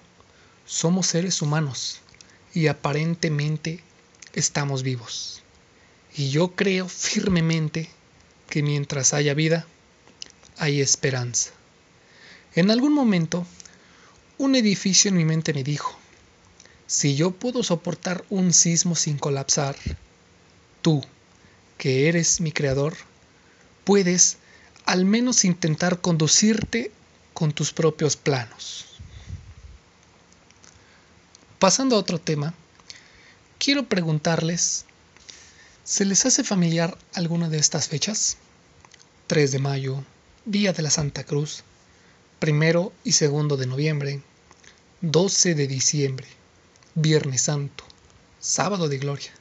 Somos 0.66 1.06
seres 1.06 1.40
humanos 1.40 2.00
y 2.52 2.66
aparentemente 2.66 3.82
estamos 4.34 4.82
vivos. 4.82 5.42
Y 6.14 6.30
yo 6.30 6.54
creo 6.54 6.88
firmemente 6.88 7.88
que 8.50 8.62
mientras 8.62 9.14
haya 9.14 9.34
vida, 9.34 9.66
hay 10.58 10.80
esperanza. 10.80 11.52
En 12.54 12.70
algún 12.70 12.92
momento, 12.92 13.46
un 14.38 14.54
edificio 14.54 15.10
en 15.10 15.16
mi 15.16 15.24
mente 15.24 15.52
me 15.52 15.64
dijo, 15.64 15.98
si 16.86 17.14
yo 17.14 17.32
puedo 17.32 17.62
soportar 17.62 18.24
un 18.30 18.52
sismo 18.52 18.94
sin 18.94 19.18
colapsar, 19.18 19.76
tú, 20.80 21.04
que 21.76 22.08
eres 22.08 22.40
mi 22.40 22.50
creador, 22.52 22.96
puedes 23.84 24.38
al 24.86 25.04
menos 25.04 25.44
intentar 25.44 26.00
conducirte 26.00 26.90
con 27.34 27.52
tus 27.52 27.72
propios 27.72 28.16
planos. 28.16 28.86
Pasando 31.58 31.96
a 31.96 31.98
otro 31.98 32.18
tema, 32.18 32.54
quiero 33.58 33.86
preguntarles, 33.86 34.86
¿se 35.84 36.04
les 36.04 36.24
hace 36.24 36.42
familiar 36.42 36.96
alguna 37.12 37.48
de 37.48 37.58
estas 37.58 37.88
fechas? 37.88 38.38
3 39.26 39.52
de 39.52 39.58
mayo, 39.58 40.04
Día 40.46 40.72
de 40.72 40.82
la 40.82 40.90
Santa 40.90 41.24
Cruz, 41.24 41.64
primero 42.38 42.92
y 43.04 43.12
segundo 43.12 43.56
de 43.56 43.66
noviembre, 43.66 44.22
12 45.00 45.54
de 45.54 45.66
diciembre, 45.66 46.26
Viernes 46.94 47.42
Santo, 47.42 47.84
Sábado 48.38 48.88
de 48.88 48.98
Gloria, 48.98 49.32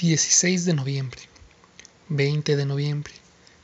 16 0.00 0.64
de 0.64 0.74
noviembre, 0.74 1.20
20 2.08 2.56
de 2.56 2.66
noviembre, 2.66 3.12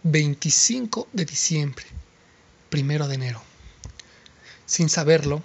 25 0.02 1.09
de 1.12 1.25
diciembre, 1.25 1.85
1 2.73 3.09
de 3.09 3.14
enero. 3.14 3.42
Sin 4.66 4.88
saberlo, 4.88 5.42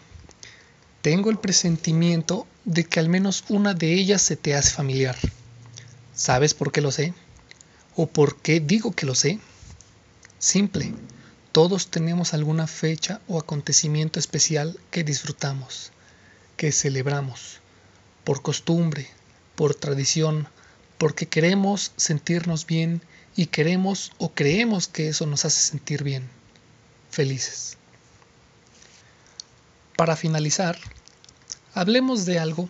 tengo 1.02 1.30
el 1.30 1.38
presentimiento 1.38 2.48
de 2.66 2.84
que 2.84 3.00
al 3.00 3.08
menos 3.08 3.46
una 3.48 3.74
de 3.74 3.94
ellas 3.94 4.22
se 4.22 4.36
te 4.36 4.56
hace 4.56 4.72
familiar. 4.72 5.18
¿Sabes 6.14 6.54
por 6.54 6.72
qué 6.72 6.82
lo 6.82 6.92
sé? 6.92 7.14
¿O 7.96 8.08
por 8.08 8.38
qué 8.38 8.60
digo 8.60 8.92
que 8.92 9.06
lo 9.06 9.16
sé? 9.16 9.40
Simple, 10.40 10.94
todos 11.58 11.88
tenemos 11.88 12.36
alguna 12.36 12.68
fecha 12.68 13.20
o 13.28 13.40
acontecimiento 13.40 14.20
especial 14.20 14.80
que 14.92 15.04
disfrutamos 15.04 15.92
que 16.56 16.72
celebramos, 16.72 17.62
por 18.24 18.44
costumbre, 18.44 19.10
por 19.56 19.74
tradición, 19.74 20.48
porque 21.00 21.26
queremos 21.26 21.94
sentirnos 21.96 22.68
bien 22.68 23.02
y 23.36 23.48
queremos 23.48 24.12
o 24.20 24.34
creemos 24.34 24.88
que 24.88 25.08
eso 25.08 25.26
nos 25.26 25.46
hace 25.46 25.60
sentir 25.60 26.04
bien, 26.04 26.30
felices. 27.10 27.80
Para 29.96 30.16
finalizar, 30.16 30.78
hablemos 31.74 32.28
de 32.28 32.38
algo 32.38 32.70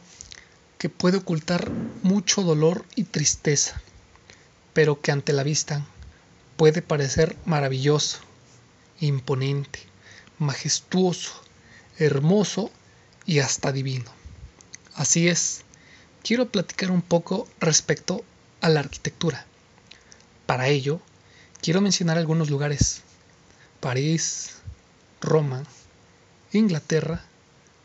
que 0.78 0.88
puede 0.88 1.18
ocultar 1.18 1.70
mucho 2.04 2.42
dolor 2.42 2.86
y 2.96 3.04
tristeza, 3.04 3.82
pero 4.72 5.02
que 5.02 5.12
ante 5.12 5.34
la 5.34 5.44
vista 5.44 5.86
puede 6.56 6.82
parecer 6.82 7.36
maravilloso, 7.44 8.20
imponente, 9.00 9.80
majestuoso, 10.40 11.32
hermoso 11.98 12.72
y 13.26 13.40
hasta 13.40 13.72
divino. 13.72 14.12
Así 14.96 15.28
es, 15.28 15.62
quiero 16.24 16.50
platicar 16.50 16.92
un 16.92 17.02
poco 17.02 17.48
respecto 17.60 18.24
a 18.62 18.70
la 18.70 18.80
arquitectura. 18.80 19.46
Para 20.46 20.68
ello, 20.68 21.02
quiero 21.62 21.82
mencionar 21.82 22.18
algunos 22.18 22.50
lugares. 22.50 23.02
París, 23.80 24.56
Roma, 25.22 25.64
Inglaterra, 26.52 27.24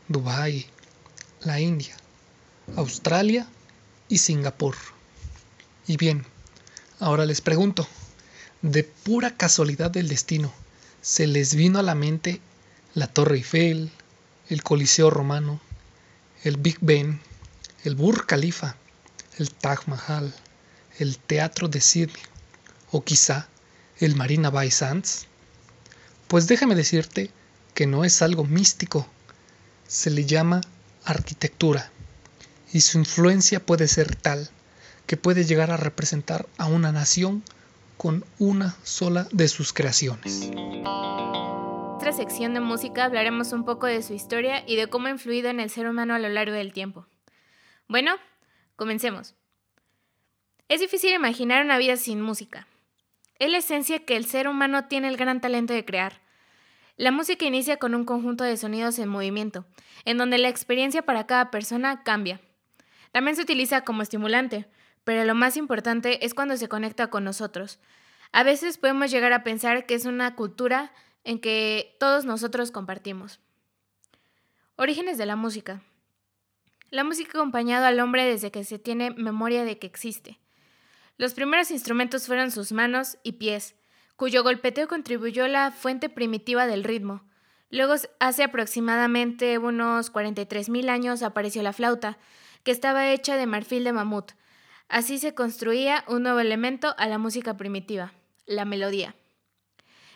Dubái, 0.07 0.65
la 1.41 1.59
India, 1.59 1.95
Australia 2.75 3.47
y 4.09 4.17
Singapur. 4.17 4.75
Y 5.87 5.97
bien, 5.97 6.25
ahora 6.99 7.25
les 7.25 7.41
pregunto, 7.41 7.87
de 8.61 8.83
pura 8.83 9.35
casualidad 9.35 9.91
del 9.91 10.07
destino, 10.07 10.53
¿se 11.03 11.27
les 11.27 11.53
vino 11.55 11.79
a 11.79 11.83
la 11.83 11.95
mente 11.95 12.39
la 12.93 13.07
Torre 13.07 13.35
Eiffel, 13.35 13.91
el 14.47 14.63
Coliseo 14.63 15.09
Romano, 15.09 15.59
el 16.43 16.55
Big 16.55 16.77
Ben, 16.79 17.19
el 17.83 17.95
Burj 17.95 18.25
Khalifa, 18.25 18.77
el 19.37 19.51
Taj 19.51 19.85
Mahal, 19.87 20.33
el 20.99 21.17
Teatro 21.17 21.67
de 21.67 21.81
Sydney 21.81 22.23
o 22.89 23.03
quizá 23.03 23.49
el 23.99 24.15
Marina 24.15 24.49
Bay 24.49 24.71
Sands? 24.71 25.27
Pues 26.29 26.47
déjame 26.47 26.73
decirte 26.73 27.31
que 27.73 27.85
no 27.85 28.05
es 28.05 28.21
algo 28.21 28.45
místico, 28.45 29.05
se 29.85 30.09
le 30.09 30.25
llama 30.25 30.61
arquitectura 31.03 31.91
y 32.71 32.79
su 32.79 32.97
influencia 32.97 33.65
puede 33.65 33.89
ser 33.89 34.15
tal 34.15 34.49
que 35.05 35.17
puede 35.17 35.43
llegar 35.43 35.69
a 35.69 35.75
representar 35.75 36.47
a 36.57 36.67
una 36.67 36.93
nación 36.93 37.43
con 37.97 38.25
una 38.39 38.75
sola 38.83 39.27
de 39.31 39.47
sus 39.47 39.73
creaciones 39.73 40.51
sección 42.13 42.53
de 42.53 42.59
música 42.59 43.05
hablaremos 43.05 43.51
un 43.53 43.65
poco 43.65 43.87
de 43.87 44.01
su 44.03 44.13
historia 44.13 44.63
y 44.67 44.75
de 44.75 44.87
cómo 44.87 45.07
ha 45.07 45.11
influido 45.11 45.49
en 45.49 45.59
el 45.59 45.69
ser 45.69 45.87
humano 45.87 46.13
a 46.13 46.19
lo 46.19 46.29
largo 46.29 46.53
del 46.53 46.71
tiempo. 46.71 47.07
Bueno, 47.87 48.15
comencemos. 48.75 49.35
Es 50.69 50.79
difícil 50.79 51.13
imaginar 51.13 51.65
una 51.65 51.77
vida 51.77 51.97
sin 51.97 52.21
música. 52.21 52.67
Es 53.39 53.49
la 53.49 53.57
esencia 53.57 54.05
que 54.05 54.15
el 54.15 54.25
ser 54.25 54.47
humano 54.47 54.85
tiene 54.85 55.07
el 55.07 55.17
gran 55.17 55.41
talento 55.41 55.73
de 55.73 55.85
crear. 55.85 56.21
La 56.95 57.11
música 57.11 57.45
inicia 57.45 57.77
con 57.77 57.95
un 57.95 58.05
conjunto 58.05 58.43
de 58.43 58.57
sonidos 58.57 58.99
en 58.99 59.09
movimiento, 59.09 59.65
en 60.05 60.17
donde 60.17 60.37
la 60.37 60.49
experiencia 60.49 61.01
para 61.01 61.25
cada 61.25 61.49
persona 61.49 62.03
cambia. 62.03 62.39
También 63.11 63.35
se 63.35 63.41
utiliza 63.41 63.81
como 63.81 64.03
estimulante, 64.03 64.67
pero 65.03 65.25
lo 65.25 65.35
más 65.35 65.57
importante 65.57 66.25
es 66.25 66.33
cuando 66.33 66.57
se 66.57 66.69
conecta 66.69 67.09
con 67.09 67.23
nosotros. 67.23 67.79
A 68.31 68.43
veces 68.43 68.77
podemos 68.77 69.11
llegar 69.11 69.33
a 69.33 69.43
pensar 69.43 69.85
que 69.85 69.95
es 69.95 70.05
una 70.05 70.35
cultura 70.35 70.91
en 71.23 71.39
que 71.39 71.95
todos 71.99 72.25
nosotros 72.25 72.71
compartimos. 72.71 73.39
Orígenes 74.75 75.17
de 75.17 75.25
la 75.25 75.35
música. 75.35 75.81
La 76.89 77.03
música 77.03 77.31
ha 77.33 77.41
acompañado 77.41 77.85
al 77.85 77.99
hombre 77.99 78.25
desde 78.25 78.51
que 78.51 78.63
se 78.63 78.79
tiene 78.79 79.11
memoria 79.11 79.65
de 79.65 79.79
que 79.79 79.87
existe. 79.87 80.39
Los 81.17 81.33
primeros 81.33 81.71
instrumentos 81.71 82.25
fueron 82.25 82.51
sus 82.51 82.71
manos 82.71 83.17
y 83.23 83.33
pies, 83.33 83.75
cuyo 84.15 84.43
golpeteo 84.43 84.87
contribuyó 84.87 85.47
la 85.47 85.71
fuente 85.71 86.09
primitiva 86.09 86.65
del 86.65 86.83
ritmo. 86.83 87.23
Luego, 87.69 87.95
hace 88.19 88.43
aproximadamente 88.43 89.57
unos 89.57 90.13
43.000 90.13 90.89
años, 90.89 91.23
apareció 91.23 91.63
la 91.63 91.73
flauta, 91.73 92.17
que 92.63 92.71
estaba 92.71 93.11
hecha 93.11 93.37
de 93.37 93.45
marfil 93.47 93.83
de 93.83 93.93
mamut. 93.93 94.31
Así 94.87 95.17
se 95.17 95.33
construía 95.33 96.03
un 96.07 96.23
nuevo 96.23 96.39
elemento 96.39 96.93
a 96.97 97.07
la 97.07 97.17
música 97.17 97.57
primitiva, 97.57 98.13
la 98.45 98.65
melodía. 98.65 99.15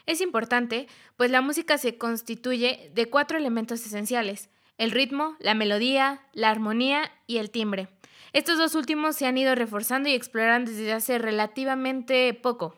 Es 0.06 0.22
importante, 0.22 0.88
pues 1.18 1.32
la 1.32 1.42
música 1.42 1.78
se 1.78 1.98
constituye 1.98 2.92
de 2.94 3.10
cuatro 3.10 3.38
elementos 3.38 3.86
esenciales, 3.86 4.50
el 4.78 4.92
ritmo, 4.92 5.36
la 5.40 5.54
melodía, 5.54 6.22
la 6.34 6.50
armonía 6.50 7.12
y 7.28 7.38
el 7.38 7.52
timbre. 7.52 7.90
Estos 8.34 8.58
dos 8.58 8.76
últimos 8.76 9.16
se 9.16 9.26
han 9.26 9.38
ido 9.38 9.56
reforzando 9.56 10.10
y 10.10 10.14
explorando 10.14 10.72
desde 10.72 10.94
hace 10.94 11.18
relativamente 11.18 12.34
poco, 12.34 12.76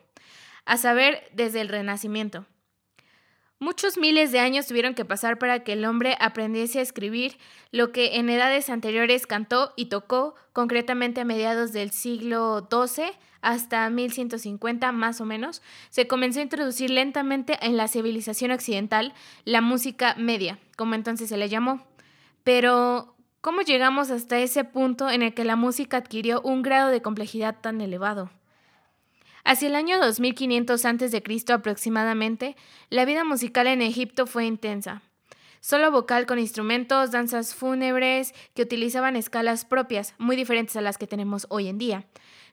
a 0.64 0.76
saber, 0.76 1.28
desde 1.32 1.60
el 1.60 1.68
Renacimiento. 1.68 2.46
Muchos 3.62 3.98
miles 3.98 4.32
de 4.32 4.38
años 4.38 4.66
tuvieron 4.66 4.94
que 4.94 5.04
pasar 5.04 5.38
para 5.38 5.62
que 5.62 5.74
el 5.74 5.84
hombre 5.84 6.16
aprendiese 6.18 6.78
a 6.78 6.82
escribir 6.82 7.36
lo 7.72 7.92
que 7.92 8.16
en 8.16 8.30
edades 8.30 8.70
anteriores 8.70 9.26
cantó 9.26 9.74
y 9.76 9.90
tocó, 9.90 10.34
concretamente 10.54 11.20
a 11.20 11.26
mediados 11.26 11.70
del 11.74 11.90
siglo 11.90 12.66
XII 12.70 13.04
hasta 13.42 13.90
1150 13.90 14.92
más 14.92 15.20
o 15.20 15.26
menos, 15.26 15.60
se 15.90 16.06
comenzó 16.06 16.40
a 16.40 16.44
introducir 16.44 16.88
lentamente 16.88 17.58
en 17.60 17.76
la 17.76 17.86
civilización 17.86 18.50
occidental 18.50 19.12
la 19.44 19.60
música 19.60 20.14
media, 20.16 20.58
como 20.78 20.94
entonces 20.94 21.28
se 21.28 21.36
le 21.36 21.50
llamó. 21.50 21.84
Pero, 22.44 23.14
¿cómo 23.42 23.60
llegamos 23.60 24.10
hasta 24.10 24.38
ese 24.38 24.64
punto 24.64 25.10
en 25.10 25.20
el 25.20 25.34
que 25.34 25.44
la 25.44 25.56
música 25.56 25.98
adquirió 25.98 26.40
un 26.40 26.62
grado 26.62 26.88
de 26.88 27.02
complejidad 27.02 27.60
tan 27.60 27.82
elevado? 27.82 28.30
Hacia 29.44 29.68
el 29.68 29.74
año 29.74 29.98
2500 29.98 30.84
a.C. 30.84 31.22
aproximadamente, 31.52 32.56
la 32.88 33.04
vida 33.04 33.24
musical 33.24 33.66
en 33.66 33.82
Egipto 33.82 34.26
fue 34.26 34.44
intensa. 34.44 35.02
Solo 35.60 35.90
vocal 35.90 36.26
con 36.26 36.38
instrumentos, 36.38 37.10
danzas 37.10 37.54
fúnebres 37.54 38.34
que 38.54 38.62
utilizaban 38.62 39.16
escalas 39.16 39.64
propias, 39.64 40.14
muy 40.18 40.36
diferentes 40.36 40.76
a 40.76 40.80
las 40.80 40.96
que 40.96 41.06
tenemos 41.06 41.46
hoy 41.50 41.68
en 41.68 41.76
día. 41.76 42.06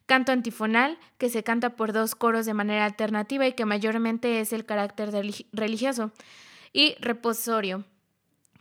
Canto 0.05 0.31
antifonal, 0.31 0.97
que 1.17 1.29
se 1.29 1.43
canta 1.43 1.75
por 1.75 1.93
dos 1.93 2.15
coros 2.15 2.45
de 2.45 2.53
manera 2.53 2.85
alternativa 2.85 3.47
y 3.47 3.53
que 3.53 3.65
mayormente 3.65 4.39
es 4.39 4.51
el 4.51 4.65
carácter 4.65 5.11
religioso. 5.53 6.11
Y 6.73 6.95
reposorio, 6.99 7.85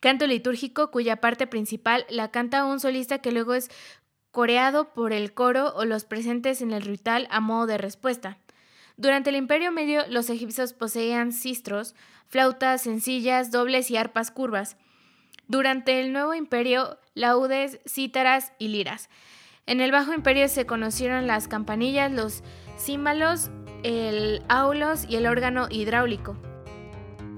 canto 0.01 0.27
litúrgico 0.27 0.91
cuya 0.91 1.17
parte 1.17 1.47
principal 1.47 2.07
la 2.09 2.31
canta 2.31 2.65
un 2.65 2.79
solista 2.79 3.19
que 3.19 3.33
luego 3.33 3.55
es 3.55 3.71
coreado 4.37 4.93
por 4.93 5.15
el 5.15 5.33
coro 5.33 5.73
o 5.77 5.87
los 5.87 6.05
presentes 6.05 6.61
en 6.61 6.71
el 6.71 6.83
ritual 6.83 7.27
a 7.31 7.41
modo 7.41 7.65
de 7.65 7.79
respuesta. 7.79 8.37
Durante 8.99 9.31
el 9.31 9.37
Imperio 9.37 9.73
Medio, 9.73 10.03
los 10.11 10.29
egipcios 10.29 10.75
poseían 10.75 11.33
sistros, 11.33 11.95
flautas 12.29 12.83
sencillas, 12.83 13.51
dobles 13.51 13.91
y 13.91 13.97
arpas 13.97 14.31
curvas. 14.31 14.77
Durante 15.49 16.01
el 16.01 16.13
Nuevo 16.13 16.35
Imperio, 16.35 16.99
laudes, 17.15 17.81
cítaras 17.89 18.53
y 18.59 18.69
liras. 18.69 19.09
En 19.65 19.81
el 19.81 19.91
Bajo 19.91 20.13
Imperio 20.13 20.49
se 20.49 20.67
conocieron 20.67 21.27
las 21.27 21.49
campanillas, 21.49 22.13
los 22.13 22.43
címbalos, 22.79 23.49
el 23.85 24.43
aulos 24.51 25.07
y 25.09 25.17
el 25.17 25.25
órgano 25.25 25.67
hidráulico. 25.71 26.37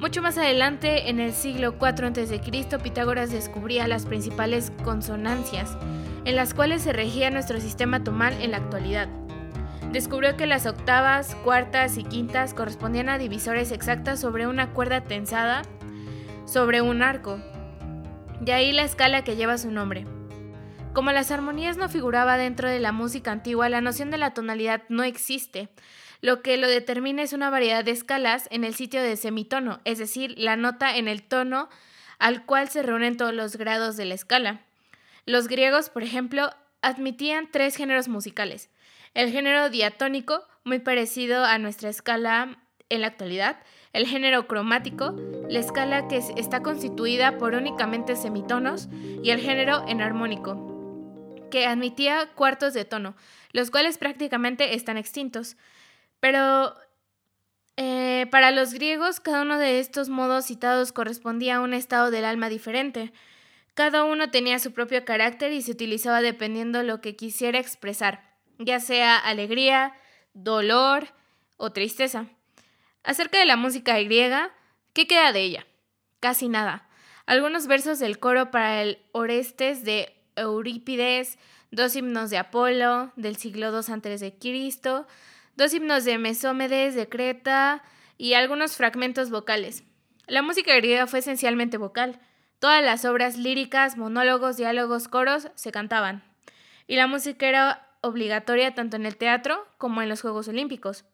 Mucho 0.00 0.20
más 0.20 0.36
adelante, 0.36 1.10
en 1.10 1.20
el 1.20 1.32
siglo 1.32 1.76
IV 1.80 2.06
a.C., 2.06 2.78
Pitágoras 2.82 3.30
descubría 3.30 3.86
las 3.86 4.04
principales 4.04 4.72
consonancias, 4.82 5.76
en 6.28 6.36
las 6.36 6.52
cuales 6.52 6.82
se 6.82 6.92
regía 6.92 7.30
nuestro 7.30 7.58
sistema 7.58 8.04
tonal 8.04 8.34
en 8.42 8.50
la 8.50 8.58
actualidad. 8.58 9.08
Descubrió 9.92 10.36
que 10.36 10.46
las 10.46 10.66
octavas, 10.66 11.34
cuartas 11.36 11.96
y 11.96 12.04
quintas 12.04 12.52
correspondían 12.52 13.08
a 13.08 13.16
divisores 13.16 13.72
exactas 13.72 14.20
sobre 14.20 14.46
una 14.46 14.74
cuerda 14.74 15.04
tensada 15.04 15.62
sobre 16.44 16.82
un 16.82 17.02
arco. 17.02 17.40
De 18.40 18.52
ahí 18.52 18.72
la 18.72 18.82
escala 18.82 19.24
que 19.24 19.36
lleva 19.36 19.56
su 19.56 19.70
nombre. 19.70 20.04
Como 20.92 21.12
las 21.12 21.30
armonías 21.30 21.78
no 21.78 21.88
figuraba 21.88 22.36
dentro 22.36 22.68
de 22.68 22.78
la 22.78 22.92
música 22.92 23.32
antigua, 23.32 23.70
la 23.70 23.80
noción 23.80 24.10
de 24.10 24.18
la 24.18 24.34
tonalidad 24.34 24.82
no 24.90 25.04
existe. 25.04 25.70
Lo 26.20 26.42
que 26.42 26.58
lo 26.58 26.68
determina 26.68 27.22
es 27.22 27.32
una 27.32 27.48
variedad 27.48 27.86
de 27.86 27.92
escalas 27.92 28.48
en 28.50 28.64
el 28.64 28.74
sitio 28.74 29.02
de 29.02 29.16
semitono, 29.16 29.80
es 29.86 29.96
decir, 29.96 30.34
la 30.36 30.56
nota 30.56 30.94
en 30.94 31.08
el 31.08 31.22
tono 31.22 31.70
al 32.18 32.44
cual 32.44 32.68
se 32.68 32.82
reúnen 32.82 33.16
todos 33.16 33.32
los 33.32 33.56
grados 33.56 33.96
de 33.96 34.04
la 34.04 34.14
escala. 34.14 34.67
Los 35.28 35.46
griegos, 35.46 35.90
por 35.90 36.02
ejemplo, 36.02 36.48
admitían 36.80 37.50
tres 37.52 37.76
géneros 37.76 38.08
musicales. 38.08 38.70
El 39.12 39.30
género 39.30 39.68
diatónico, 39.68 40.42
muy 40.64 40.78
parecido 40.78 41.44
a 41.44 41.58
nuestra 41.58 41.90
escala 41.90 42.56
en 42.88 43.02
la 43.02 43.08
actualidad, 43.08 43.58
el 43.92 44.06
género 44.06 44.46
cromático, 44.46 45.14
la 45.50 45.58
escala 45.58 46.08
que 46.08 46.16
está 46.16 46.62
constituida 46.62 47.36
por 47.36 47.54
únicamente 47.54 48.16
semitonos, 48.16 48.88
y 49.22 49.28
el 49.28 49.40
género 49.40 49.86
enarmónico, 49.86 51.44
que 51.50 51.66
admitía 51.66 52.30
cuartos 52.34 52.72
de 52.72 52.86
tono, 52.86 53.14
los 53.52 53.70
cuales 53.70 53.98
prácticamente 53.98 54.76
están 54.76 54.96
extintos. 54.96 55.58
Pero 56.20 56.74
eh, 57.76 58.28
para 58.30 58.50
los 58.50 58.72
griegos, 58.72 59.20
cada 59.20 59.42
uno 59.42 59.58
de 59.58 59.78
estos 59.78 60.08
modos 60.08 60.46
citados 60.46 60.92
correspondía 60.92 61.56
a 61.56 61.60
un 61.60 61.74
estado 61.74 62.10
del 62.10 62.24
alma 62.24 62.48
diferente. 62.48 63.12
Cada 63.78 64.02
uno 64.02 64.28
tenía 64.28 64.58
su 64.58 64.72
propio 64.72 65.04
carácter 65.04 65.52
y 65.52 65.62
se 65.62 65.70
utilizaba 65.70 66.20
dependiendo 66.20 66.82
lo 66.82 67.00
que 67.00 67.14
quisiera 67.14 67.60
expresar, 67.60 68.28
ya 68.58 68.80
sea 68.80 69.16
alegría, 69.16 69.94
dolor 70.34 71.06
o 71.58 71.70
tristeza. 71.70 72.26
Acerca 73.04 73.38
de 73.38 73.46
la 73.46 73.54
música 73.54 73.96
griega, 74.00 74.50
¿qué 74.94 75.06
queda 75.06 75.30
de 75.30 75.42
ella? 75.42 75.66
Casi 76.18 76.48
nada. 76.48 76.88
Algunos 77.24 77.68
versos 77.68 78.00
del 78.00 78.18
coro 78.18 78.50
para 78.50 78.82
el 78.82 78.98
Orestes 79.12 79.84
de 79.84 80.12
Eurípides, 80.34 81.38
dos 81.70 81.94
himnos 81.94 82.30
de 82.30 82.38
Apolo 82.38 83.12
del 83.14 83.36
siglo 83.36 83.70
II 83.70 83.76
a.C., 83.78 85.06
dos 85.54 85.72
himnos 85.72 86.04
de 86.04 86.18
Mesómedes 86.18 86.96
de 86.96 87.08
Creta 87.08 87.84
y 88.16 88.34
algunos 88.34 88.76
fragmentos 88.76 89.30
vocales. 89.30 89.84
La 90.26 90.42
música 90.42 90.74
griega 90.74 91.06
fue 91.06 91.20
esencialmente 91.20 91.76
vocal. 91.76 92.20
Todas 92.58 92.84
las 92.84 93.04
obras 93.04 93.36
líricas, 93.36 93.96
monólogos, 93.96 94.56
diálogos, 94.56 95.06
coros 95.06 95.48
se 95.54 95.70
cantaban. 95.70 96.24
Y 96.88 96.96
la 96.96 97.06
música 97.06 97.48
era 97.48 97.86
obligatoria 98.00 98.74
tanto 98.74 98.96
en 98.96 99.06
el 99.06 99.16
teatro 99.16 99.64
como 99.78 100.02
en 100.02 100.08
los 100.08 100.22
Juegos 100.22 100.48
Olímpicos. 100.48 101.04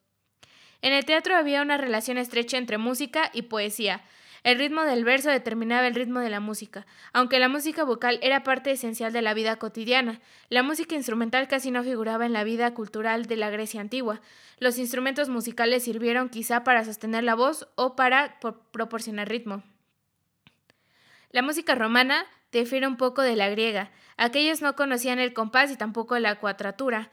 En 0.80 0.92
el 0.92 1.04
teatro 1.04 1.36
había 1.36 1.62
una 1.62 1.76
relación 1.76 2.16
estrecha 2.16 2.56
entre 2.56 2.78
música 2.78 3.30
y 3.34 3.42
poesía. 3.42 4.02
El 4.42 4.58
ritmo 4.58 4.82
del 4.82 5.04
verso 5.04 5.30
determinaba 5.30 5.86
el 5.86 5.94
ritmo 5.94 6.20
de 6.20 6.28
la 6.28 6.40
música, 6.40 6.86
aunque 7.12 7.38
la 7.38 7.48
música 7.48 7.84
vocal 7.84 8.18
era 8.22 8.42
parte 8.42 8.70
esencial 8.70 9.12
de 9.12 9.22
la 9.22 9.32
vida 9.32 9.56
cotidiana. 9.56 10.20
La 10.50 10.62
música 10.62 10.94
instrumental 10.94 11.48
casi 11.48 11.70
no 11.70 11.82
figuraba 11.82 12.26
en 12.26 12.34
la 12.34 12.44
vida 12.44 12.74
cultural 12.74 13.24
de 13.24 13.36
la 13.36 13.48
Grecia 13.50 13.80
antigua. 13.80 14.20
Los 14.58 14.78
instrumentos 14.78 15.30
musicales 15.30 15.84
sirvieron 15.84 16.28
quizá 16.28 16.64
para 16.64 16.84
sostener 16.84 17.24
la 17.24 17.34
voz 17.34 17.68
o 17.74 17.96
para 17.96 18.38
proporcionar 18.70 19.28
ritmo. 19.28 19.62
La 21.34 21.42
música 21.42 21.74
romana 21.74 22.26
difiere 22.52 22.86
un 22.86 22.96
poco 22.96 23.20
de 23.20 23.34
la 23.34 23.48
griega. 23.48 23.90
Aquellos 24.16 24.62
no 24.62 24.76
conocían 24.76 25.18
el 25.18 25.32
compás 25.32 25.68
y 25.72 25.76
tampoco 25.76 26.16
la 26.20 26.38
cuatratura, 26.38 27.10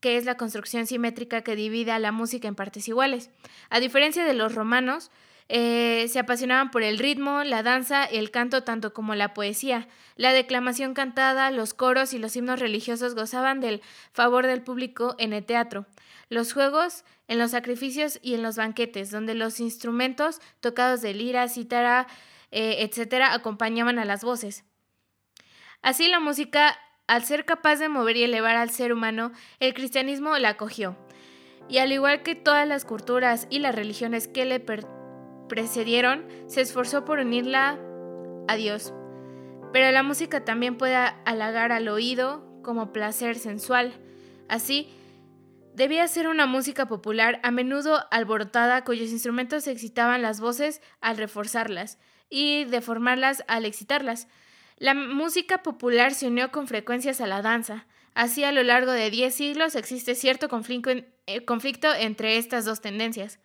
que 0.00 0.16
es 0.16 0.24
la 0.24 0.36
construcción 0.36 0.88
simétrica 0.88 1.42
que 1.42 1.54
divide 1.54 1.92
a 1.92 2.00
la 2.00 2.10
música 2.10 2.48
en 2.48 2.56
partes 2.56 2.88
iguales. 2.88 3.30
A 3.70 3.78
diferencia 3.78 4.24
de 4.24 4.34
los 4.34 4.56
romanos, 4.56 5.12
eh, 5.48 6.06
se 6.08 6.18
apasionaban 6.18 6.72
por 6.72 6.82
el 6.82 6.98
ritmo, 6.98 7.44
la 7.44 7.62
danza, 7.62 8.04
el 8.04 8.32
canto, 8.32 8.64
tanto 8.64 8.92
como 8.92 9.14
la 9.14 9.34
poesía. 9.34 9.86
La 10.16 10.32
declamación 10.32 10.92
cantada, 10.92 11.52
los 11.52 11.74
coros 11.74 12.12
y 12.12 12.18
los 12.18 12.34
himnos 12.34 12.58
religiosos 12.58 13.14
gozaban 13.14 13.60
del 13.60 13.82
favor 14.12 14.48
del 14.48 14.62
público 14.62 15.14
en 15.20 15.32
el 15.32 15.44
teatro. 15.44 15.86
Los 16.28 16.52
juegos, 16.52 17.04
en 17.28 17.38
los 17.38 17.52
sacrificios 17.52 18.18
y 18.20 18.34
en 18.34 18.42
los 18.42 18.56
banquetes, 18.56 19.12
donde 19.12 19.36
los 19.36 19.60
instrumentos 19.60 20.40
tocados 20.58 21.02
de 21.02 21.14
lira, 21.14 21.46
cítara, 21.48 22.08
eh, 22.50 22.76
etcétera, 22.80 23.32
acompañaban 23.34 23.98
a 23.98 24.04
las 24.04 24.22
voces. 24.24 24.64
Así 25.82 26.08
la 26.08 26.18
música, 26.18 26.78
al 27.06 27.24
ser 27.24 27.44
capaz 27.44 27.76
de 27.76 27.90
mover 27.90 28.16
y 28.16 28.24
elevar 28.24 28.56
al 28.56 28.70
ser 28.70 28.92
humano, 28.92 29.32
el 29.60 29.74
cristianismo 29.74 30.38
la 30.38 30.50
acogió. 30.50 30.96
Y 31.68 31.78
al 31.78 31.92
igual 31.92 32.22
que 32.22 32.34
todas 32.34 32.66
las 32.66 32.84
culturas 32.84 33.46
y 33.50 33.58
las 33.58 33.74
religiones 33.74 34.26
que 34.26 34.44
le 34.44 34.60
precedieron, 35.48 36.26
se 36.46 36.62
esforzó 36.62 37.04
por 37.04 37.18
unirla 37.18 37.78
a 38.48 38.56
Dios. 38.56 38.94
Pero 39.72 39.90
la 39.90 40.02
música 40.02 40.44
también 40.44 40.78
puede 40.78 40.96
halagar 40.96 41.70
al 41.72 41.88
oído 41.88 42.46
como 42.62 42.92
placer 42.92 43.36
sensual. 43.36 43.92
Así, 44.48 44.88
debía 45.74 46.08
ser 46.08 46.28
una 46.28 46.46
música 46.46 46.86
popular, 46.86 47.40
a 47.42 47.50
menudo 47.50 48.04
alborotada, 48.10 48.84
cuyos 48.84 49.10
instrumentos 49.10 49.66
excitaban 49.66 50.22
las 50.22 50.40
voces 50.40 50.80
al 51.00 51.16
reforzarlas 51.16 51.98
y 52.30 52.64
deformarlas 52.64 53.44
al 53.48 53.64
excitarlas. 53.64 54.28
La 54.76 54.94
música 54.94 55.62
popular 55.62 56.14
se 56.14 56.26
unió 56.26 56.50
con 56.50 56.66
frecuencias 56.66 57.20
a 57.20 57.26
la 57.26 57.42
danza. 57.42 57.86
Así 58.14 58.44
a 58.44 58.52
lo 58.52 58.62
largo 58.62 58.92
de 58.92 59.10
diez 59.10 59.34
siglos 59.34 59.74
existe 59.74 60.14
cierto 60.14 60.46
eh, 61.26 61.44
conflicto, 61.44 61.94
entre 61.94 62.38
estas 62.38 62.64
dos 62.64 62.80
tendencias. 62.80 63.40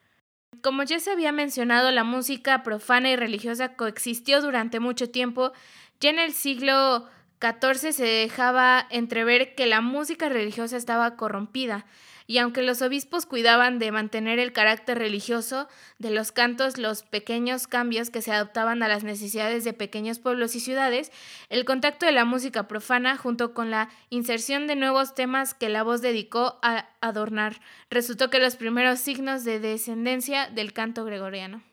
Como 0.62 0.84
ya 0.84 1.00
se 1.00 1.12
había 1.12 1.32
mencionado, 1.32 1.92
la 1.92 2.04
música 2.04 2.64
profana 2.64 3.12
y 3.12 3.16
religiosa 3.16 3.76
coexistió 3.76 4.42
durante 4.42 4.80
mucho 4.80 5.10
tiempo. 5.10 5.54
Ya 6.00 6.10
en 6.10 6.20
el 6.20 6.34
siglo 6.34 7.08
XIV 7.42 7.94
se 7.94 8.06
dejaba 8.06 8.86
entrever 8.90 9.56
que 9.56 9.68
la 9.68 9.82
música 9.82 10.30
religiosa 10.30 10.78
estaba 10.78 11.16
corrompida 11.16 11.86
y 12.30 12.38
aunque 12.38 12.62
los 12.62 12.84
obispos 12.84 13.26
cuidaban 13.26 13.80
de 13.80 13.92
mantener 13.92 14.38
el 14.38 14.54
carácter 14.54 15.00
religioso 15.00 15.68
de 15.98 16.12
los 16.12 16.32
cantos, 16.32 16.78
los 16.78 17.02
pequeños 17.02 17.66
cambios 17.66 18.12
que 18.12 18.22
se 18.22 18.32
adoptaban 18.32 18.84
a 18.84 18.88
las 18.88 19.04
necesidades 19.04 19.64
de 19.64 19.74
pequeños 19.74 20.20
pueblos 20.20 20.56
y 20.56 20.60
ciudades, 20.60 21.12
el 21.50 21.66
contacto 21.66 22.06
de 22.06 22.12
la 22.12 22.26
música 22.26 22.68
profana 22.68 23.18
junto 23.18 23.56
con 23.56 23.72
la 23.72 23.90
inserción 24.12 24.68
de 24.68 24.76
nuevos 24.76 25.16
temas 25.16 25.56
que 25.56 25.70
la 25.70 25.82
voz 25.82 26.04
dedicó 26.04 26.60
a 26.62 26.90
adornar, 27.02 27.62
resultó 27.90 28.30
que 28.30 28.38
los 28.38 28.58
primeros 28.58 29.00
signos 29.00 29.44
de 29.44 29.60
descendencia 29.60 30.52
del 30.52 30.72
canto 30.72 31.06
gregoriano. 31.06 31.64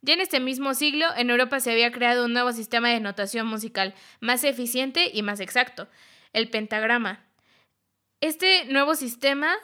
Ya 0.00 0.14
en 0.14 0.20
este 0.20 0.38
mismo 0.38 0.74
siglo, 0.74 1.06
en 1.16 1.28
Europa 1.28 1.58
se 1.58 1.72
había 1.72 1.90
creado 1.90 2.26
un 2.26 2.34
nuevo 2.34 2.52
sistema 2.52 2.90
de 2.90 3.00
notación 3.00 3.48
musical, 3.48 3.94
más 4.20 4.44
eficiente 4.44 5.10
y 5.12 5.22
más 5.22 5.40
exacto, 5.40 5.88
el 6.32 6.50
pentagrama. 6.50 7.24
Este 8.20 8.66
nuevo 8.66 8.94
sistema, 8.96 9.54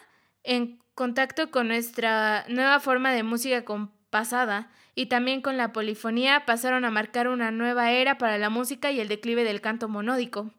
en 0.42 0.78
contacto 0.94 1.50
con 1.50 1.68
nuestra 1.68 2.46
nueva 2.48 2.80
forma 2.80 3.12
de 3.12 3.22
música 3.22 3.66
compasada 3.66 4.70
y 4.94 5.06
también 5.06 5.42
con 5.42 5.58
la 5.58 5.74
polifonía, 5.74 6.46
pasaron 6.46 6.86
a 6.86 6.90
marcar 6.90 7.28
una 7.28 7.50
nueva 7.50 7.92
era 7.92 8.16
para 8.16 8.38
la 8.38 8.48
música 8.48 8.90
y 8.90 9.00
el 9.00 9.08
declive 9.08 9.44
del 9.44 9.60
canto 9.60 9.88
monódico. 9.88 10.50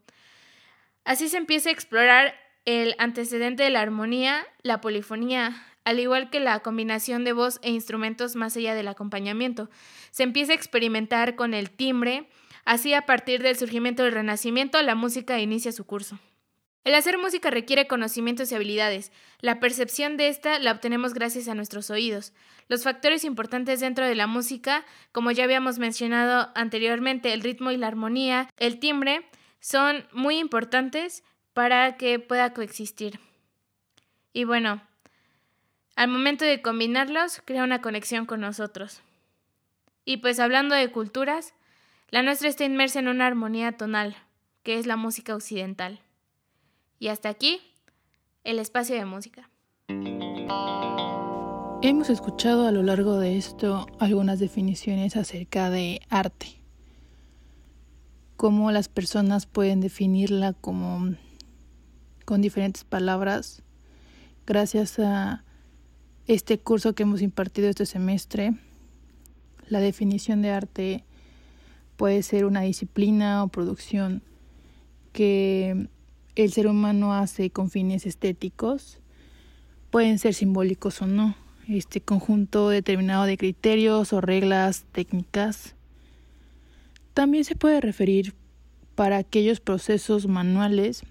Así 1.05 1.27
se 1.27 1.37
empieza 1.37 1.69
a 1.69 1.71
explorar 1.71 2.35
el 2.65 2.93
antecedente 2.99 3.63
de 3.63 3.71
la 3.71 3.81
armonía, 3.81 4.45
la 4.61 4.79
polifonía, 4.79 5.55
al 5.83 5.99
igual 5.99 6.29
que 6.29 6.39
la 6.39 6.59
combinación 6.59 7.23
de 7.23 7.33
voz 7.33 7.59
e 7.63 7.71
instrumentos 7.71 8.35
más 8.35 8.55
allá 8.55 8.75
del 8.75 8.89
acompañamiento. 8.89 9.71
Se 10.11 10.21
empieza 10.21 10.51
a 10.51 10.55
experimentar 10.55 11.35
con 11.35 11.55
el 11.55 11.71
timbre, 11.71 12.29
así 12.63 12.93
a 12.93 13.07
partir 13.07 13.41
del 13.41 13.57
surgimiento 13.57 14.03
del 14.03 14.11
Renacimiento 14.11 14.79
la 14.83 14.93
música 14.93 15.39
inicia 15.39 15.71
su 15.71 15.83
curso. 15.85 16.19
El 16.87 16.95
hacer 16.95 17.17
música 17.17 17.49
requiere 17.49 17.85
conocimientos 17.85 18.49
y 18.49 18.55
habilidades. 18.55 19.11
La 19.41 19.59
percepción 19.59 20.15
de 20.15 20.29
esta 20.29 20.57
la 20.57 20.71
obtenemos 20.71 21.13
gracias 21.13 21.49
a 21.49 21.53
nuestros 21.53 21.89
oídos. 21.89 22.31
Los 22.69 22.85
factores 22.85 23.25
importantes 23.25 23.81
dentro 23.81 24.05
de 24.05 24.15
la 24.15 24.25
música, 24.25 24.85
como 25.11 25.31
ya 25.31 25.43
habíamos 25.43 25.79
mencionado 25.79 26.49
anteriormente, 26.55 27.33
el 27.33 27.41
ritmo 27.41 27.71
y 27.71 27.77
la 27.77 27.87
armonía, 27.87 28.49
el 28.55 28.79
timbre, 28.79 29.25
son 29.59 30.07
muy 30.13 30.37
importantes 30.37 31.25
para 31.51 31.97
que 31.97 32.19
pueda 32.19 32.53
coexistir. 32.53 33.19
Y 34.31 34.45
bueno, 34.45 34.81
al 35.97 36.07
momento 36.07 36.45
de 36.45 36.61
combinarlos, 36.61 37.41
crea 37.43 37.65
una 37.65 37.81
conexión 37.81 38.25
con 38.25 38.39
nosotros. 38.39 39.01
Y 40.05 40.17
pues 40.17 40.39
hablando 40.39 40.73
de 40.73 40.89
culturas, 40.89 41.53
la 42.11 42.23
nuestra 42.23 42.47
está 42.47 42.63
inmersa 42.63 42.99
en 42.99 43.09
una 43.09 43.27
armonía 43.27 43.73
tonal, 43.73 44.15
que 44.63 44.79
es 44.79 44.87
la 44.87 44.95
música 44.95 45.35
occidental. 45.35 45.99
Y 46.99 47.09
hasta 47.09 47.29
aquí, 47.29 47.59
el 48.43 48.59
espacio 48.59 48.95
de 48.95 49.05
música. 49.05 49.49
Hemos 51.83 52.09
escuchado 52.09 52.67
a 52.67 52.71
lo 52.71 52.81
largo 52.81 53.19
de 53.19 53.37
esto 53.37 53.85
algunas 53.99 54.39
definiciones 54.39 55.15
acerca 55.15 55.69
de 55.69 56.01
arte, 56.09 56.47
cómo 58.35 58.71
las 58.71 58.89
personas 58.89 59.45
pueden 59.45 59.79
definirla 59.79 60.53
como 60.53 61.15
con 62.25 62.41
diferentes 62.41 62.83
palabras 62.83 63.61
gracias 64.47 64.97
a 64.97 65.43
este 66.25 66.57
curso 66.57 66.93
que 66.93 67.03
hemos 67.03 67.21
impartido 67.21 67.69
este 67.69 67.85
semestre, 67.85 68.53
la 69.69 69.79
definición 69.79 70.41
de 70.41 70.49
arte 70.49 71.03
puede 71.95 72.23
ser 72.23 72.45
una 72.45 72.61
disciplina 72.61 73.43
o 73.43 73.49
producción 73.49 74.23
que 75.13 75.89
el 76.43 76.51
ser 76.51 76.67
humano 76.67 77.13
hace 77.13 77.49
con 77.49 77.69
fines 77.69 78.05
estéticos, 78.05 78.99
pueden 79.89 80.19
ser 80.19 80.33
simbólicos 80.33 81.01
o 81.01 81.07
no, 81.07 81.35
este 81.67 81.99
conjunto 81.99 82.69
determinado 82.69 83.23
de 83.25 83.37
criterios 83.37 84.13
o 84.13 84.21
reglas 84.21 84.85
técnicas. 84.91 85.75
También 87.13 87.43
se 87.43 87.55
puede 87.55 87.81
referir 87.81 88.35
para 88.93 89.17
aquellos 89.17 89.59
procesos 89.59 90.27
manuales 90.27 91.03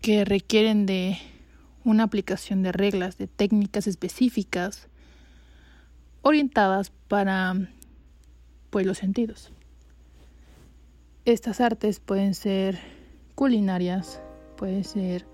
que 0.00 0.24
requieren 0.24 0.86
de 0.86 1.16
una 1.84 2.04
aplicación 2.04 2.62
de 2.62 2.72
reglas, 2.72 3.16
de 3.16 3.26
técnicas 3.26 3.86
específicas 3.86 4.88
orientadas 6.22 6.92
para 7.08 7.54
pues 8.68 8.86
los 8.86 8.98
sentidos. 8.98 9.50
Estas 11.24 11.60
artes 11.60 12.00
pueden 12.00 12.34
ser 12.34 12.78
culinarias, 13.34 14.20
pueden 14.60 14.84
ser 14.84 15.24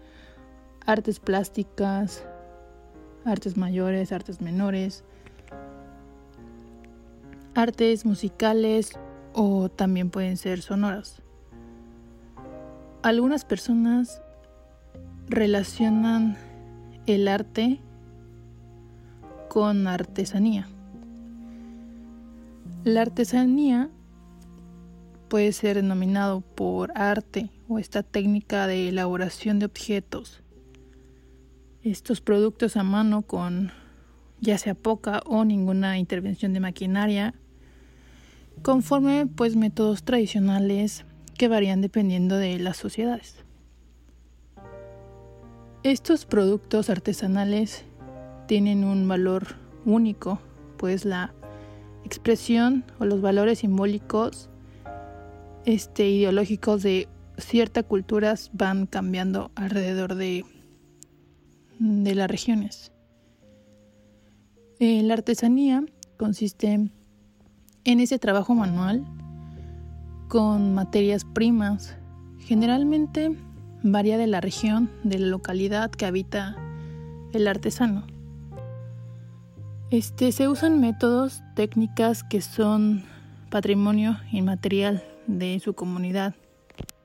artes 0.87 1.19
plásticas, 1.19 2.25
artes 3.25 3.57
mayores, 3.57 4.13
artes 4.13 4.41
menores, 4.41 5.03
artes 7.57 8.07
musicales 8.07 8.93
o 9.35 9.69
también 9.69 10.11
pueden 10.11 10.37
ser 10.37 10.63
sonoras. 10.63 11.23
Algunas 13.03 13.45
personas 13.45 14.23
relacionan 15.27 16.37
el 17.07 17.27
arte 17.27 17.81
con 19.49 19.89
artesanía. 19.89 20.69
La 22.85 23.03
artesanía 23.03 23.91
puede 25.29 25.51
ser 25.51 25.75
denominado 25.75 26.43
por 26.43 26.93
arte 26.95 27.51
o 27.69 27.79
esta 27.79 28.03
técnica 28.03 28.67
de 28.67 28.89
elaboración 28.89 29.59
de 29.59 29.67
objetos. 29.67 30.43
Estos 31.83 32.21
productos 32.21 32.77
a 32.77 32.83
mano 32.83 33.23
con 33.23 33.73
ya 34.41 34.59
sea 34.59 34.75
poca 34.75 35.23
o 35.27 35.45
ninguna 35.45 35.99
intervención 35.99 36.53
de 36.53 36.61
maquinaria, 36.61 37.35
conforme 38.63 39.27
pues 39.27 39.57
métodos 39.57 40.03
tradicionales 40.03 41.05
que 41.37 41.49
varían 41.49 41.81
dependiendo 41.81 42.37
de 42.37 42.59
las 42.59 42.77
sociedades. 42.77 43.45
Estos 45.83 46.27
productos 46.27 46.91
artesanales 46.91 47.85
tienen 48.47 48.85
un 48.85 49.07
valor 49.07 49.57
único, 49.85 50.41
pues 50.77 51.05
la 51.05 51.33
expresión 52.05 52.85
o 52.99 53.05
los 53.05 53.21
valores 53.21 53.61
simbólicos 53.61 54.49
este, 55.65 56.09
ideológicos 56.09 56.83
de 56.83 57.09
ciertas 57.39 57.85
culturas 57.85 58.51
van 58.53 58.87
cambiando 58.87 59.51
alrededor 59.55 60.15
de, 60.15 60.45
de 61.79 62.15
las 62.15 62.31
regiones. 62.31 62.93
Eh, 64.79 65.03
la 65.03 65.15
artesanía 65.15 65.85
consiste 66.19 66.91
en 67.85 68.01
ese 68.01 68.19
trabajo 68.19 68.55
manual 68.55 69.05
con 70.29 70.75
materias 70.75 71.25
primas, 71.25 71.97
generalmente 72.39 73.37
varía 73.83 74.19
de 74.19 74.27
la 74.27 74.41
región, 74.41 74.91
de 75.05 75.19
la 75.19 75.29
localidad 75.29 75.91
que 75.91 76.07
habita 76.07 76.57
el 77.33 77.49
artesano. 77.49 78.07
Este, 79.91 80.33
se 80.33 80.49
usan 80.49 80.81
métodos, 80.81 81.43
técnicas 81.55 82.25
que 82.25 82.41
son 82.41 83.05
patrimonio 83.51 84.19
inmaterial 84.33 85.05
de 85.29 85.61
su 85.61 85.75
comunidad, 85.75 86.35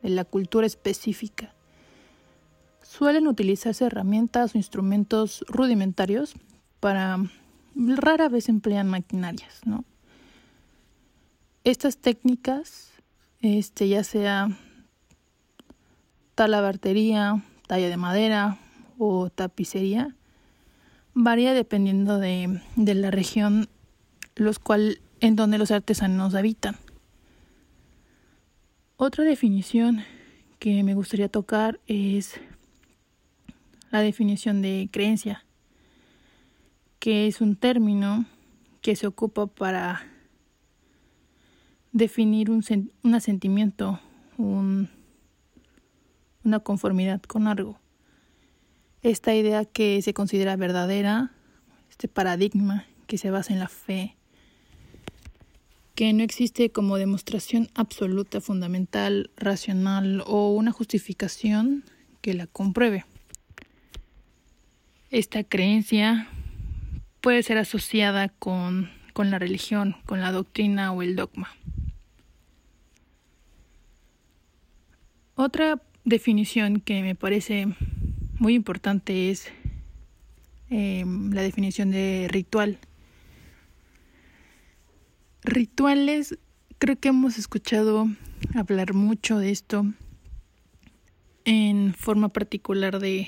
de 0.01 0.09
la 0.09 0.25
cultura 0.25 0.67
específica. 0.67 1.53
Suelen 2.81 3.27
utilizarse 3.27 3.85
herramientas 3.85 4.53
o 4.53 4.57
instrumentos 4.57 5.45
rudimentarios 5.47 6.33
para 6.79 7.17
rara 7.75 8.29
vez 8.29 8.49
emplean 8.49 8.89
maquinarias, 8.89 9.61
¿no? 9.65 9.85
Estas 11.63 11.97
técnicas, 11.97 12.89
este, 13.41 13.87
ya 13.87 14.03
sea 14.03 14.49
talabartería, 16.35 17.43
talla 17.67 17.87
de 17.89 17.97
madera 17.97 18.57
o 18.97 19.29
tapicería 19.29 20.15
varía 21.13 21.53
dependiendo 21.53 22.19
de, 22.19 22.61
de 22.75 22.95
la 22.95 23.11
región 23.11 23.69
los 24.35 24.59
cual, 24.59 25.01
en 25.19 25.35
donde 25.35 25.57
los 25.57 25.71
artesanos 25.71 26.35
habitan. 26.35 26.77
Otra 29.03 29.23
definición 29.23 30.03
que 30.59 30.83
me 30.83 30.93
gustaría 30.93 31.27
tocar 31.27 31.79
es 31.87 32.39
la 33.89 34.01
definición 34.01 34.61
de 34.61 34.89
creencia, 34.91 35.43
que 36.99 37.25
es 37.25 37.41
un 37.41 37.55
término 37.55 38.27
que 38.81 38.95
se 38.95 39.07
ocupa 39.07 39.47
para 39.47 40.03
definir 41.91 42.51
un, 42.51 42.63
asentimiento, 43.15 43.99
un 44.37 44.87
una 46.43 46.59
conformidad 46.59 47.23
con 47.23 47.47
algo. 47.47 47.79
Esta 49.01 49.33
idea 49.33 49.65
que 49.65 49.99
se 50.03 50.13
considera 50.13 50.55
verdadera, 50.57 51.31
este 51.89 52.07
paradigma 52.07 52.85
que 53.07 53.17
se 53.17 53.31
basa 53.31 53.51
en 53.51 53.61
la 53.61 53.67
fe, 53.67 54.15
que 55.95 56.13
no 56.13 56.23
existe 56.23 56.71
como 56.71 56.97
demostración 56.97 57.69
absoluta, 57.75 58.41
fundamental, 58.41 59.30
racional 59.38 60.23
o 60.25 60.51
una 60.51 60.71
justificación 60.71 61.84
que 62.21 62.34
la 62.34 62.47
compruebe. 62.47 63.06
Esta 65.10 65.43
creencia 65.43 66.30
puede 67.19 67.43
ser 67.43 67.58
asociada 67.58 68.30
con, 68.30 68.89
con 69.13 69.30
la 69.30 69.39
religión, 69.39 69.95
con 70.06 70.21
la 70.21 70.32
doctrina 70.32 70.91
o 70.93 71.01
el 71.01 71.15
dogma. 71.15 71.49
Otra 75.36 75.82
definición 76.06 76.82
que 76.82 77.01
me 77.01 77.15
parece 77.15 77.67
muy 78.38 78.54
importante 78.54 79.30
es 79.30 79.47
em, 80.69 81.32
la 81.32 81.41
definición 81.41 81.91
de 81.91 82.27
ritual. 82.30 82.80
Rituales, 85.43 86.38
creo 86.77 86.99
que 86.99 87.10
hemos 87.10 87.39
escuchado 87.39 88.08
hablar 88.54 88.93
mucho 88.93 89.39
de 89.39 89.49
esto 89.49 89.86
en 91.45 91.95
forma 91.95 92.30
particular 92.30 92.99
de 92.99 93.27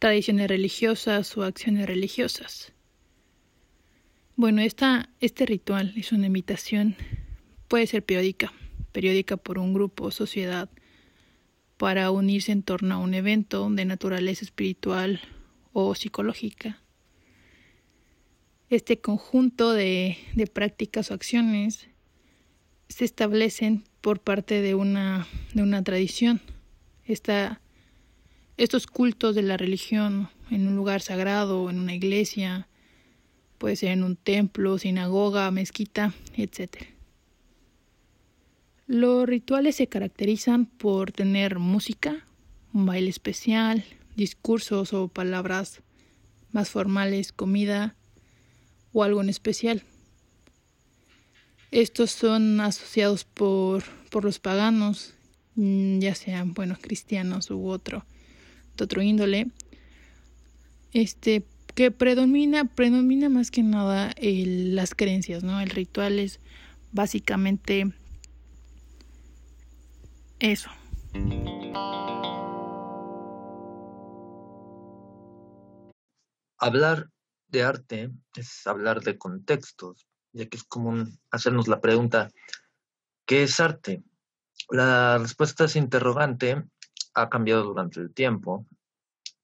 tradiciones 0.00 0.48
religiosas 0.48 1.36
o 1.36 1.44
acciones 1.44 1.86
religiosas. 1.86 2.72
Bueno, 4.34 4.62
esta, 4.62 5.10
este 5.20 5.46
ritual 5.46 5.92
es 5.96 6.10
una 6.10 6.26
invitación, 6.26 6.96
puede 7.68 7.86
ser 7.86 8.04
periódica, 8.04 8.52
periódica 8.90 9.36
por 9.36 9.58
un 9.58 9.72
grupo 9.72 10.06
o 10.06 10.10
sociedad 10.10 10.70
para 11.76 12.10
unirse 12.10 12.50
en 12.50 12.64
torno 12.64 12.96
a 12.96 12.98
un 12.98 13.14
evento 13.14 13.70
de 13.70 13.84
naturaleza 13.84 14.44
espiritual 14.44 15.20
o 15.72 15.94
psicológica. 15.94 16.82
Este 18.70 19.00
conjunto 19.00 19.72
de, 19.72 20.16
de 20.34 20.46
prácticas 20.46 21.10
o 21.10 21.14
acciones 21.14 21.88
se 22.88 23.04
establecen 23.04 23.82
por 24.00 24.20
parte 24.20 24.62
de 24.62 24.76
una, 24.76 25.26
de 25.54 25.62
una 25.64 25.82
tradición. 25.82 26.40
Estos 28.56 28.86
cultos 28.86 29.34
de 29.34 29.42
la 29.42 29.56
religión 29.56 30.28
en 30.52 30.68
un 30.68 30.76
lugar 30.76 31.02
sagrado, 31.02 31.68
en 31.68 31.80
una 31.80 31.94
iglesia, 31.94 32.68
puede 33.58 33.74
ser 33.74 33.90
en 33.90 34.04
un 34.04 34.14
templo, 34.14 34.78
sinagoga, 34.78 35.50
mezquita, 35.50 36.14
etc. 36.36 36.84
Los 38.86 39.28
rituales 39.28 39.74
se 39.74 39.88
caracterizan 39.88 40.66
por 40.66 41.10
tener 41.10 41.58
música, 41.58 42.24
un 42.72 42.86
baile 42.86 43.10
especial, 43.10 43.84
discursos 44.14 44.92
o 44.92 45.08
palabras 45.08 45.82
más 46.52 46.70
formales, 46.70 47.32
comida 47.32 47.96
o 48.92 49.02
algo 49.02 49.20
en 49.20 49.28
especial. 49.28 49.82
Estos 51.70 52.10
son 52.10 52.60
asociados 52.60 53.24
por, 53.24 53.84
por 54.10 54.24
los 54.24 54.38
paganos, 54.38 55.14
mm, 55.54 56.00
ya 56.00 56.14
sean, 56.14 56.54
bueno, 56.54 56.76
cristianos 56.80 57.50
u 57.50 57.68
otro 57.68 58.04
otro 58.82 59.02
índole, 59.02 59.48
este, 60.92 61.44
que 61.74 61.90
predomina, 61.90 62.64
predomina 62.64 63.28
más 63.28 63.50
que 63.50 63.62
nada 63.62 64.14
las 64.20 64.94
creencias, 64.94 65.42
¿no? 65.42 65.60
El 65.60 65.70
ritual 65.70 66.18
es 66.18 66.40
básicamente 66.92 67.92
eso. 70.38 70.70
Hablar 76.58 77.06
de 77.50 77.62
arte 77.62 78.10
es 78.34 78.66
hablar 78.66 79.00
de 79.00 79.18
contextos, 79.18 80.06
ya 80.32 80.46
que 80.46 80.56
es 80.56 80.64
común 80.64 81.18
hacernos 81.30 81.68
la 81.68 81.80
pregunta, 81.80 82.30
¿qué 83.26 83.42
es 83.42 83.60
arte? 83.60 84.02
La 84.68 85.18
respuesta 85.18 85.64
es 85.64 85.76
interrogante 85.76 86.64
ha 87.14 87.28
cambiado 87.28 87.64
durante 87.64 88.00
el 88.00 88.12
tiempo. 88.12 88.66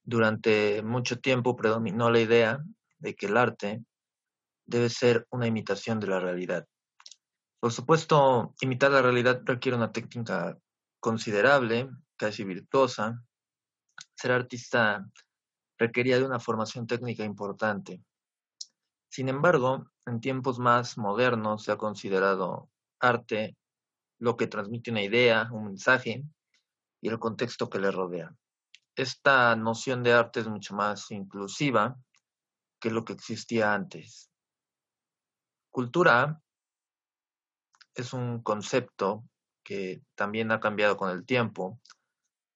Durante 0.02 0.82
mucho 0.82 1.18
tiempo 1.18 1.56
predominó 1.56 2.10
la 2.10 2.20
idea 2.20 2.62
de 2.98 3.14
que 3.14 3.26
el 3.26 3.36
arte 3.36 3.82
debe 4.64 4.88
ser 4.88 5.26
una 5.30 5.46
imitación 5.46 6.00
de 6.00 6.06
la 6.06 6.20
realidad. 6.20 6.66
Por 7.60 7.72
supuesto, 7.72 8.54
imitar 8.60 8.90
la 8.90 9.02
realidad 9.02 9.42
requiere 9.44 9.76
una 9.76 9.92
técnica 9.92 10.56
considerable, 11.00 11.88
casi 12.16 12.44
virtuosa. 12.44 13.22
Ser 14.14 14.32
artista 14.32 15.04
requería 15.78 16.18
de 16.18 16.24
una 16.24 16.40
formación 16.40 16.86
técnica 16.86 17.24
importante. 17.24 18.02
Sin 19.08 19.28
embargo, 19.28 19.90
en 20.06 20.20
tiempos 20.20 20.58
más 20.58 20.98
modernos 20.98 21.64
se 21.64 21.72
ha 21.72 21.76
considerado 21.76 22.68
arte 23.00 23.56
lo 24.18 24.36
que 24.36 24.46
transmite 24.46 24.90
una 24.90 25.02
idea, 25.02 25.48
un 25.52 25.66
mensaje, 25.66 26.24
y 27.00 27.08
el 27.08 27.18
contexto 27.18 27.68
que 27.68 27.78
le 27.78 27.90
rodea. 27.90 28.34
Esta 28.94 29.54
noción 29.56 30.02
de 30.02 30.12
arte 30.12 30.40
es 30.40 30.48
mucho 30.48 30.74
más 30.74 31.10
inclusiva 31.10 31.96
que 32.80 32.90
lo 32.90 33.04
que 33.04 33.12
existía 33.12 33.74
antes. 33.74 34.30
Cultura 35.70 36.40
es 37.94 38.12
un 38.12 38.42
concepto 38.42 39.24
que 39.62 40.02
también 40.14 40.50
ha 40.50 40.60
cambiado 40.60 40.96
con 40.96 41.10
el 41.10 41.26
tiempo. 41.26 41.80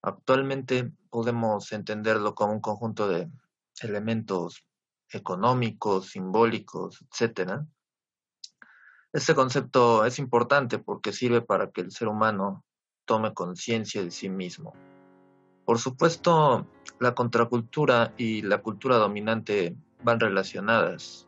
Actualmente 0.02 0.92
podemos 1.10 1.72
entenderlo 1.72 2.34
como 2.34 2.52
un 2.52 2.60
conjunto 2.60 3.08
de 3.08 3.28
elementos 3.82 4.64
económicos, 5.12 6.10
simbólicos, 6.10 7.04
etc. 7.10 7.60
Este 9.12 9.34
concepto 9.34 10.04
es 10.04 10.18
importante 10.18 10.78
porque 10.78 11.12
sirve 11.12 11.42
para 11.42 11.70
que 11.70 11.80
el 11.80 11.90
ser 11.90 12.08
humano 12.08 12.64
tome 13.04 13.34
conciencia 13.34 14.02
de 14.04 14.10
sí 14.10 14.28
mismo. 14.28 14.72
Por 15.64 15.78
supuesto, 15.78 16.66
la 16.98 17.14
contracultura 17.14 18.14
y 18.16 18.42
la 18.42 18.58
cultura 18.62 18.96
dominante 18.96 19.76
van 20.02 20.20
relacionadas. 20.20 21.26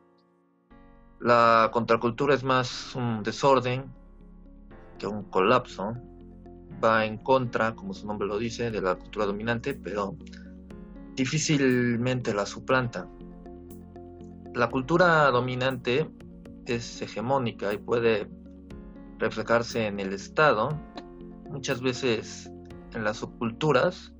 La 1.20 1.70
contracultura 1.72 2.34
es 2.34 2.42
más 2.42 2.94
un 2.94 3.22
desorden 3.22 3.92
que 4.98 5.06
un 5.06 5.24
colapso. 5.24 5.94
Va 6.82 7.04
en 7.04 7.18
contra, 7.18 7.74
como 7.74 7.94
su 7.94 8.06
nombre 8.06 8.26
lo 8.26 8.38
dice, 8.38 8.70
de 8.70 8.80
la 8.80 8.96
cultura 8.96 9.26
dominante, 9.26 9.74
pero 9.74 10.16
difícilmente 11.14 12.34
la 12.34 12.46
suplanta. 12.46 13.08
La 14.54 14.68
cultura 14.68 15.30
dominante 15.30 16.10
es 16.66 17.00
hegemónica 17.02 17.72
y 17.72 17.78
puede 17.78 18.28
reflejarse 19.18 19.86
en 19.86 20.00
el 20.00 20.12
Estado 20.12 20.78
muchas 21.52 21.80
veces 21.82 22.50
en 22.94 23.04
las 23.04 23.18
subculturas, 23.18 24.12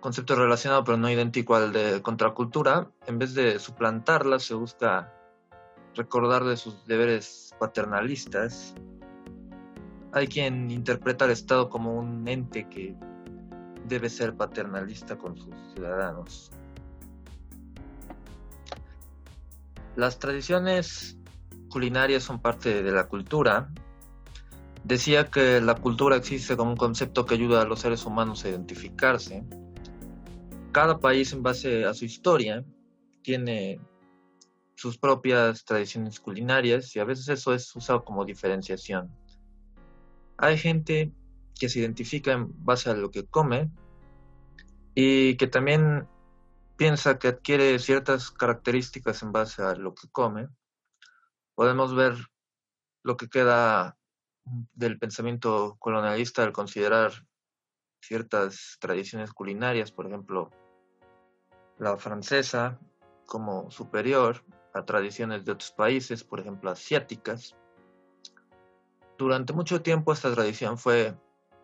concepto 0.00 0.34
relacionado 0.34 0.84
pero 0.84 0.98
no 0.98 1.10
idéntico 1.10 1.54
al 1.54 1.72
de 1.72 2.02
contracultura, 2.02 2.90
en 3.06 3.18
vez 3.18 3.34
de 3.34 3.58
suplantarla 3.58 4.38
se 4.38 4.54
busca 4.54 5.12
recordar 5.94 6.44
de 6.44 6.56
sus 6.56 6.86
deberes 6.86 7.54
paternalistas. 7.58 8.74
Hay 10.18 10.26
quien 10.26 10.70
interpreta 10.70 11.24
al 11.24 11.30
Estado 11.30 11.68
como 11.70 11.98
un 11.98 12.26
ente 12.26 12.68
que 12.68 12.94
debe 13.86 14.10
ser 14.10 14.34
paternalista 14.34 15.16
con 15.16 15.36
sus 15.36 15.54
ciudadanos. 15.74 16.50
Las 19.96 20.18
tradiciones 20.18 21.16
culinarias 21.70 22.22
son 22.22 22.40
parte 22.40 22.82
de 22.82 22.92
la 22.92 23.08
cultura 23.08 23.70
Decía 24.88 25.26
que 25.26 25.60
la 25.60 25.74
cultura 25.74 26.16
existe 26.16 26.56
como 26.56 26.70
un 26.70 26.76
concepto 26.78 27.26
que 27.26 27.34
ayuda 27.34 27.60
a 27.60 27.66
los 27.66 27.80
seres 27.80 28.06
humanos 28.06 28.44
a 28.44 28.48
identificarse. 28.48 29.44
Cada 30.72 30.98
país 30.98 31.32
en 31.34 31.42
base 31.42 31.84
a 31.84 31.92
su 31.92 32.06
historia 32.06 32.64
tiene 33.22 33.78
sus 34.76 34.96
propias 34.96 35.64
tradiciones 35.64 36.18
culinarias 36.20 36.96
y 36.96 37.00
a 37.00 37.04
veces 37.04 37.28
eso 37.28 37.52
es 37.52 37.76
usado 37.76 38.02
como 38.02 38.24
diferenciación. 38.24 39.10
Hay 40.38 40.56
gente 40.56 41.12
que 41.58 41.68
se 41.68 41.80
identifica 41.80 42.32
en 42.32 42.64
base 42.64 42.90
a 42.90 42.94
lo 42.94 43.10
que 43.10 43.26
come 43.26 43.70
y 44.94 45.36
que 45.36 45.48
también 45.48 46.08
piensa 46.76 47.18
que 47.18 47.28
adquiere 47.28 47.78
ciertas 47.80 48.30
características 48.30 49.22
en 49.22 49.32
base 49.32 49.62
a 49.62 49.74
lo 49.74 49.94
que 49.94 50.08
come. 50.10 50.48
Podemos 51.54 51.94
ver 51.94 52.14
lo 53.02 53.16
que 53.16 53.28
queda 53.28 53.98
del 54.74 54.98
pensamiento 54.98 55.76
colonialista 55.80 56.44
al 56.44 56.52
considerar 56.52 57.12
ciertas 58.00 58.76
tradiciones 58.80 59.32
culinarias, 59.32 59.90
por 59.90 60.06
ejemplo, 60.06 60.50
la 61.78 61.96
francesa 61.96 62.78
como 63.26 63.70
superior 63.70 64.44
a 64.72 64.84
tradiciones 64.84 65.44
de 65.44 65.52
otros 65.52 65.72
países, 65.72 66.24
por 66.24 66.40
ejemplo, 66.40 66.70
asiáticas. 66.70 67.56
Durante 69.18 69.52
mucho 69.52 69.82
tiempo 69.82 70.12
esta 70.12 70.32
tradición 70.32 70.78
fue 70.78 71.14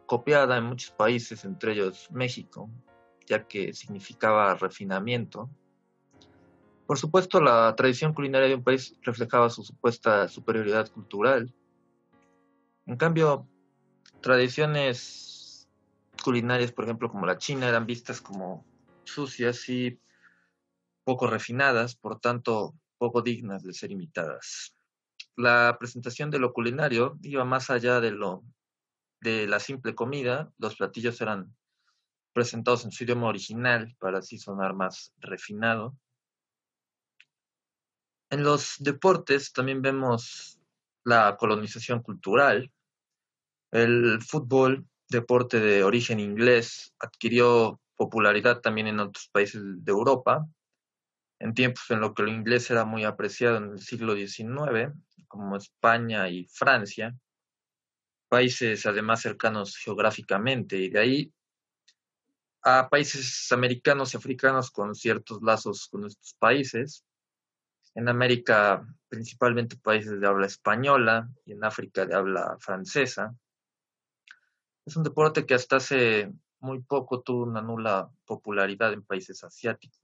copiada 0.06 0.58
en 0.58 0.64
muchos 0.64 0.90
países, 0.90 1.44
entre 1.44 1.72
ellos 1.72 2.08
México, 2.10 2.68
ya 3.26 3.46
que 3.46 3.72
significaba 3.72 4.54
refinamiento. 4.56 5.48
Por 6.86 6.98
supuesto, 6.98 7.40
la 7.40 7.74
tradición 7.76 8.12
culinaria 8.12 8.48
de 8.48 8.56
un 8.56 8.64
país 8.64 8.96
reflejaba 9.02 9.48
su 9.48 9.62
supuesta 9.62 10.28
superioridad 10.28 10.90
cultural, 10.90 11.54
en 12.86 12.96
cambio, 12.96 13.48
tradiciones 14.20 15.68
culinarias, 16.22 16.72
por 16.72 16.84
ejemplo, 16.84 17.08
como 17.08 17.24
la 17.24 17.38
china, 17.38 17.68
eran 17.68 17.86
vistas 17.86 18.20
como 18.20 18.64
sucias 19.04 19.68
y 19.68 19.98
poco 21.04 21.28
refinadas, 21.28 21.94
por 21.94 22.20
tanto, 22.20 22.74
poco 22.98 23.22
dignas 23.22 23.62
de 23.62 23.72
ser 23.72 23.90
imitadas. 23.90 24.74
La 25.36 25.76
presentación 25.78 26.30
de 26.30 26.38
lo 26.38 26.52
culinario 26.52 27.18
iba 27.22 27.44
más 27.44 27.70
allá 27.70 28.00
de 28.00 28.12
lo 28.12 28.44
de 29.20 29.46
la 29.46 29.58
simple 29.58 29.94
comida, 29.94 30.52
los 30.58 30.76
platillos 30.76 31.20
eran 31.20 31.56
presentados 32.34 32.84
en 32.84 32.92
su 32.92 33.04
idioma 33.04 33.28
original 33.28 33.96
para 33.98 34.18
así 34.18 34.38
sonar 34.38 34.74
más 34.74 35.14
refinado. 35.18 35.96
En 38.30 38.42
los 38.42 38.74
deportes 38.80 39.52
también 39.52 39.80
vemos 39.80 40.58
la 41.04 41.36
colonización 41.36 42.02
cultural. 42.02 42.70
El 43.70 44.20
fútbol, 44.22 44.86
deporte 45.08 45.60
de 45.60 45.84
origen 45.84 46.20
inglés, 46.20 46.94
adquirió 46.98 47.80
popularidad 47.96 48.60
también 48.60 48.88
en 48.88 49.00
otros 49.00 49.28
países 49.28 49.62
de 49.64 49.92
Europa, 49.92 50.46
en 51.38 51.54
tiempos 51.54 51.90
en 51.90 52.00
los 52.00 52.14
que 52.14 52.22
lo 52.22 52.30
inglés 52.30 52.70
era 52.70 52.84
muy 52.84 53.04
apreciado 53.04 53.58
en 53.58 53.72
el 53.72 53.80
siglo 53.80 54.14
XIX, 54.14 54.92
como 55.28 55.56
España 55.56 56.28
y 56.28 56.46
Francia, 56.46 57.14
países 58.28 58.86
además 58.86 59.20
cercanos 59.20 59.76
geográficamente, 59.76 60.76
y 60.76 60.90
de 60.90 60.98
ahí 60.98 61.32
a 62.62 62.88
países 62.88 63.52
americanos 63.52 64.14
y 64.14 64.16
africanos 64.16 64.70
con 64.70 64.94
ciertos 64.94 65.42
lazos 65.42 65.86
con 65.88 66.06
estos 66.06 66.34
países, 66.38 67.04
en 67.94 68.08
América 68.08 68.86
principalmente 69.08 69.76
países 69.76 70.18
de 70.18 70.26
habla 70.26 70.46
española 70.46 71.28
y 71.44 71.52
en 71.52 71.62
África 71.62 72.06
de 72.06 72.14
habla 72.14 72.56
francesa. 72.58 73.34
Es 74.84 74.96
un 74.96 75.02
deporte 75.02 75.46
que 75.46 75.54
hasta 75.54 75.76
hace 75.76 76.32
muy 76.58 76.80
poco 76.82 77.22
tuvo 77.22 77.44
una 77.44 77.62
nula 77.62 78.10
popularidad 78.24 78.92
en 78.92 79.04
países 79.04 79.44
asiáticos. 79.44 80.03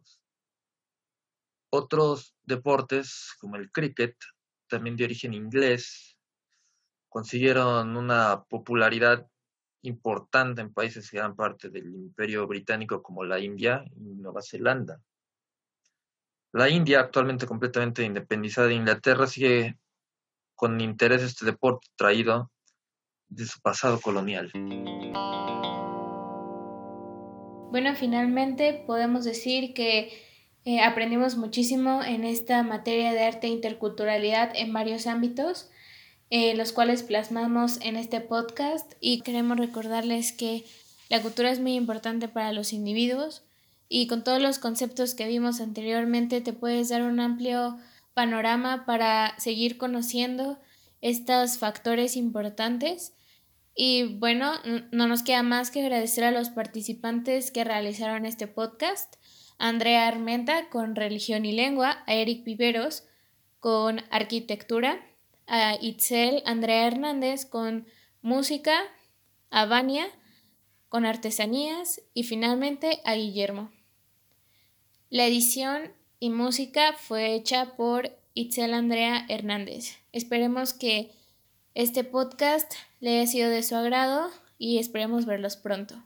Otros 1.70 2.34
deportes, 2.42 3.34
como 3.40 3.56
el 3.56 3.70
cricket, 3.70 4.16
también 4.68 4.96
de 4.96 5.04
origen 5.04 5.34
inglés, 5.34 6.18
consiguieron 7.08 7.96
una 7.96 8.44
popularidad 8.44 9.26
importante 9.82 10.60
en 10.60 10.72
países 10.72 11.10
que 11.10 11.18
eran 11.18 11.36
parte 11.36 11.70
del 11.70 11.86
imperio 11.94 12.46
británico 12.46 13.02
como 13.02 13.24
la 13.24 13.38
India 13.38 13.84
y 13.96 14.14
Nueva 14.16 14.42
Zelanda. 14.42 15.00
La 16.52 16.68
India, 16.68 17.00
actualmente 17.00 17.46
completamente 17.46 18.02
independizada 18.02 18.66
de 18.66 18.74
Inglaterra, 18.74 19.26
sigue 19.26 19.78
con 20.56 20.80
interés 20.80 21.22
este 21.22 21.46
deporte 21.46 21.86
traído 21.96 22.50
de 23.28 23.46
su 23.46 23.60
pasado 23.60 24.00
colonial. 24.00 24.50
Bueno, 27.70 27.94
finalmente 27.94 28.82
podemos 28.84 29.24
decir 29.24 29.72
que 29.74 30.29
eh, 30.64 30.80
aprendimos 30.80 31.36
muchísimo 31.36 32.02
en 32.02 32.24
esta 32.24 32.62
materia 32.62 33.12
de 33.12 33.24
arte 33.24 33.46
e 33.46 33.50
interculturalidad 33.50 34.52
en 34.54 34.72
varios 34.72 35.06
ámbitos, 35.06 35.70
eh, 36.28 36.54
los 36.54 36.72
cuales 36.72 37.02
plasmamos 37.02 37.78
en 37.80 37.96
este 37.96 38.20
podcast 38.20 38.92
y 39.00 39.22
queremos 39.22 39.58
recordarles 39.58 40.32
que 40.32 40.64
la 41.08 41.22
cultura 41.22 41.50
es 41.50 41.60
muy 41.60 41.74
importante 41.74 42.28
para 42.28 42.52
los 42.52 42.72
individuos 42.72 43.42
y 43.88 44.06
con 44.06 44.22
todos 44.22 44.40
los 44.40 44.58
conceptos 44.58 45.14
que 45.14 45.26
vimos 45.26 45.60
anteriormente 45.60 46.40
te 46.40 46.52
puedes 46.52 46.90
dar 46.90 47.02
un 47.02 47.18
amplio 47.18 47.78
panorama 48.14 48.84
para 48.86 49.34
seguir 49.38 49.78
conociendo 49.78 50.58
estos 51.00 51.58
factores 51.58 52.16
importantes. 52.16 53.14
Y 53.74 54.18
bueno, 54.18 54.52
no 54.92 55.08
nos 55.08 55.22
queda 55.22 55.42
más 55.42 55.70
que 55.70 55.80
agradecer 55.80 56.24
a 56.24 56.30
los 56.30 56.50
participantes 56.50 57.50
que 57.50 57.64
realizaron 57.64 58.26
este 58.26 58.46
podcast. 58.46 59.16
Andrea 59.60 60.08
Armenta 60.08 60.70
con 60.70 60.96
Religión 60.96 61.44
y 61.44 61.52
Lengua, 61.52 62.02
a 62.06 62.14
Eric 62.14 62.44
Viveros 62.44 63.04
con 63.58 64.00
Arquitectura, 64.10 65.06
a 65.46 65.76
Itzel 65.80 66.42
Andrea 66.46 66.86
Hernández 66.86 67.44
con 67.44 67.86
Música, 68.22 68.80
a 69.50 69.66
Vania 69.66 70.08
con 70.88 71.04
Artesanías 71.04 72.00
y 72.14 72.24
finalmente 72.24 73.00
a 73.04 73.14
Guillermo. 73.14 73.70
La 75.10 75.26
edición 75.26 75.92
y 76.18 76.30
música 76.30 76.94
fue 76.94 77.34
hecha 77.34 77.76
por 77.76 78.18
Itzel 78.32 78.72
Andrea 78.72 79.26
Hernández. 79.28 79.98
Esperemos 80.12 80.72
que 80.72 81.12
este 81.74 82.02
podcast 82.02 82.72
le 83.00 83.18
haya 83.18 83.26
sido 83.26 83.50
de 83.50 83.62
su 83.62 83.76
agrado 83.76 84.30
y 84.56 84.78
esperemos 84.78 85.26
verlos 85.26 85.56
pronto. 85.56 86.02